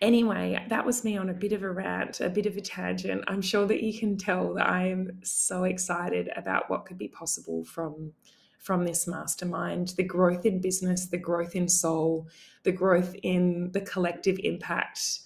anyway, 0.00 0.64
that 0.68 0.84
was 0.84 1.04
me 1.04 1.16
on 1.16 1.28
a 1.28 1.34
bit 1.34 1.52
of 1.52 1.62
a 1.62 1.70
rant, 1.70 2.20
a 2.20 2.30
bit 2.30 2.46
of 2.46 2.56
a 2.56 2.60
tangent. 2.60 3.24
I'm 3.28 3.42
sure 3.42 3.66
that 3.66 3.82
you 3.82 3.98
can 3.98 4.16
tell 4.16 4.54
that 4.54 4.68
I 4.68 4.88
am 4.88 5.20
so 5.22 5.64
excited 5.64 6.30
about 6.36 6.70
what 6.70 6.86
could 6.86 6.98
be 6.98 7.08
possible 7.08 7.64
from 7.64 8.12
from 8.58 8.84
this 8.84 9.06
mastermind, 9.06 9.94
the 9.96 10.02
growth 10.02 10.44
in 10.44 10.60
business, 10.60 11.06
the 11.06 11.16
growth 11.16 11.54
in 11.54 11.68
soul, 11.68 12.28
the 12.64 12.72
growth 12.72 13.14
in 13.22 13.70
the 13.70 13.80
collective 13.80 14.36
impact 14.42 15.20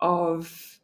of 0.00 0.80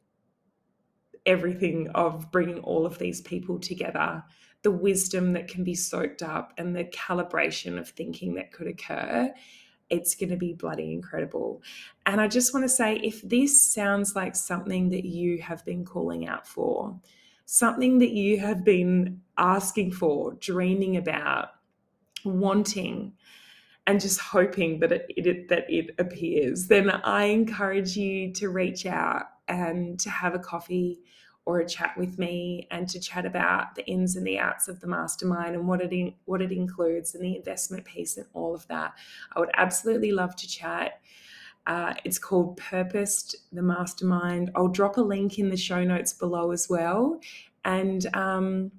everything 1.25 1.89
of 1.95 2.31
bringing 2.31 2.59
all 2.59 2.85
of 2.85 2.99
these 2.99 3.23
people 3.23 3.59
together 3.59 4.23
the 4.65 4.71
wisdom 4.71 5.35
that 5.35 5.47
can 5.47 5.63
be 5.63 5.75
soaked 5.75 6.23
up 6.23 6.53
and 6.57 6.75
the 6.75 6.85
calibration 6.85 7.79
of 7.79 7.91
thinking 7.91 8.35
that 8.35 8.51
could 8.51 8.67
occur, 8.67 9.33
it's 9.91 10.15
going 10.15 10.31
to 10.31 10.37
be 10.37 10.53
bloody 10.53 10.93
incredible. 10.93 11.63
And 12.07 12.21
I 12.21 12.29
just 12.29 12.55
want 12.55 12.65
to 12.65 12.69
say 12.69 12.97
if 12.97 13.23
this 13.23 13.73
sounds 13.73 14.15
like 14.15 14.35
something 14.35 14.91
that 14.91 15.05
you 15.05 15.41
have 15.43 15.65
been 15.65 15.85
calling 15.85 16.27
out 16.27 16.47
for, 16.47 16.99
something 17.47 17.99
that 17.99 18.11
you 18.11 18.39
have 18.41 18.65
been 18.65 19.21
asking 19.37 19.93
for, 19.93 20.35
dreaming 20.35 20.97
about, 20.97 21.51
wanting, 22.25 23.13
and 23.87 24.01
just 24.01 24.19
hoping 24.21 24.81
that 24.81 24.93
it, 24.93 25.07
it, 25.17 25.49
that 25.49 25.67
it 25.69 25.95
appears, 25.99 26.69
then 26.69 26.91
I 26.91 27.25
encourage 27.25 27.97
you 27.97 28.33
to 28.35 28.49
reach 28.49 28.87
out 28.87 29.25
and 29.47 30.01
to 30.01 30.11
have 30.11 30.35
a 30.35 30.39
coffee 30.39 31.01
or 31.47 31.61
a 31.61 31.69
chat 31.69 31.95
with 31.97 32.19
me 32.19 32.67
and 32.71 32.89
to 32.89 32.99
chat 32.99 33.27
about 33.27 33.75
the 33.75 33.85
ins 33.87 34.17
and 34.17 34.27
the 34.27 34.39
outs 34.39 34.69
of 34.69 34.81
the 34.81 34.87
mastermind 34.87 35.55
and 35.55 35.69
what 35.69 35.81
it 35.81 35.93
in, 35.93 36.15
what 36.25 36.41
it 36.41 36.53
includes 36.53 37.15
and 37.15 37.25
the 37.25 37.37
investment 37.37 37.85
piece 37.85 38.17
and 38.17 38.27
all 38.33 38.55
of 38.55 38.67
that. 38.69 38.95
I 39.35 39.41
would 39.41 39.51
absolutely 39.55 40.13
love 40.13 40.37
to 40.37 40.49
chat. 40.49 41.01
Uh, 41.67 41.95
it's 42.05 42.19
called 42.19 42.57
Purposed 42.57 43.37
the 43.53 43.63
Mastermind. 43.63 44.51
I'll 44.55 44.69
drop 44.69 44.97
a 44.97 45.03
link 45.03 45.39
in 45.39 45.49
the 45.49 45.57
show 45.57 45.83
notes 45.85 46.13
below 46.13 46.51
as 46.51 46.69
well. 46.69 47.21
And 47.65 48.07
um, 48.15 48.71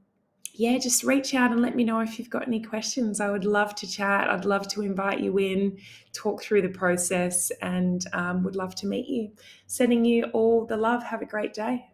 yeah, 0.53 0.77
just 0.77 1.03
reach 1.03 1.33
out 1.33 1.51
and 1.51 1.61
let 1.61 1.75
me 1.75 1.83
know 1.83 1.99
if 1.99 2.17
you've 2.17 2.29
got 2.29 2.47
any 2.47 2.61
questions. 2.61 3.19
I 3.19 3.29
would 3.29 3.45
love 3.45 3.75
to 3.75 3.87
chat. 3.87 4.29
I'd 4.29 4.45
love 4.45 4.67
to 4.69 4.81
invite 4.81 5.19
you 5.19 5.37
in, 5.37 5.77
talk 6.13 6.41
through 6.41 6.61
the 6.61 6.69
process, 6.69 7.51
and 7.61 8.05
um, 8.13 8.43
would 8.43 8.55
love 8.55 8.75
to 8.75 8.87
meet 8.87 9.07
you. 9.07 9.31
Sending 9.67 10.05
you 10.05 10.25
all 10.25 10.65
the 10.65 10.77
love. 10.77 11.03
Have 11.03 11.21
a 11.21 11.25
great 11.25 11.53
day. 11.53 11.85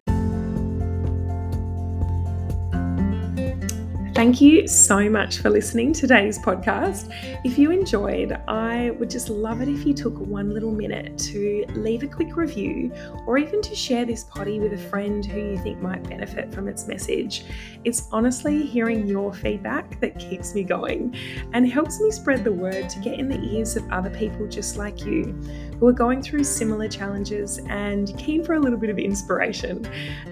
Thank 4.21 4.39
you 4.39 4.67
so 4.67 5.09
much 5.09 5.39
for 5.39 5.49
listening 5.49 5.93
to 5.93 6.01
today's 6.01 6.37
podcast. 6.37 7.11
If 7.43 7.57
you 7.57 7.71
enjoyed, 7.71 8.39
I 8.47 8.91
would 8.99 9.09
just 9.09 9.29
love 9.29 9.61
it 9.61 9.67
if 9.67 9.83
you 9.83 9.95
took 9.95 10.15
one 10.15 10.51
little 10.51 10.71
minute 10.71 11.17
to 11.31 11.65
leave 11.69 12.03
a 12.03 12.07
quick 12.07 12.35
review 12.35 12.93
or 13.25 13.39
even 13.39 13.63
to 13.63 13.75
share 13.75 14.05
this 14.05 14.25
potty 14.25 14.59
with 14.59 14.73
a 14.73 14.77
friend 14.77 15.25
who 15.25 15.39
you 15.39 15.57
think 15.57 15.81
might 15.81 16.07
benefit 16.07 16.53
from 16.53 16.67
its 16.67 16.87
message. 16.87 17.45
It's 17.83 18.09
honestly 18.11 18.61
hearing 18.61 19.07
your 19.07 19.33
feedback 19.33 19.99
that 20.01 20.19
keeps 20.19 20.53
me 20.53 20.65
going 20.65 21.15
and 21.53 21.67
helps 21.67 21.99
me 21.99 22.11
spread 22.11 22.43
the 22.43 22.53
word 22.53 22.89
to 22.89 22.99
get 22.99 23.19
in 23.19 23.27
the 23.27 23.41
ears 23.55 23.75
of 23.75 23.91
other 23.91 24.11
people 24.11 24.47
just 24.47 24.77
like 24.77 25.03
you 25.03 25.33
who 25.81 25.87
are 25.87 25.93
going 25.93 26.21
through 26.21 26.43
similar 26.43 26.87
challenges 26.87 27.57
and 27.67 28.15
keen 28.15 28.43
for 28.45 28.53
a 28.53 28.59
little 28.59 28.77
bit 28.77 28.91
of 28.91 28.99
inspiration. 28.99 29.83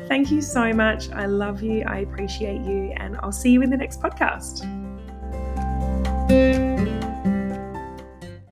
Thank 0.08 0.30
you 0.30 0.44
so 0.44 0.72
much. 0.72 1.10
I 1.10 1.26
love 1.26 1.64
you. 1.64 1.84
I 1.88 1.98
appreciate 2.02 2.62
you. 2.62 2.94
And 2.98 3.18
I'll 3.18 3.32
see 3.32 3.50
you 3.50 3.64
in 3.64 3.72
the 3.72 3.78
next 3.78 4.00
podcast. 4.00 4.64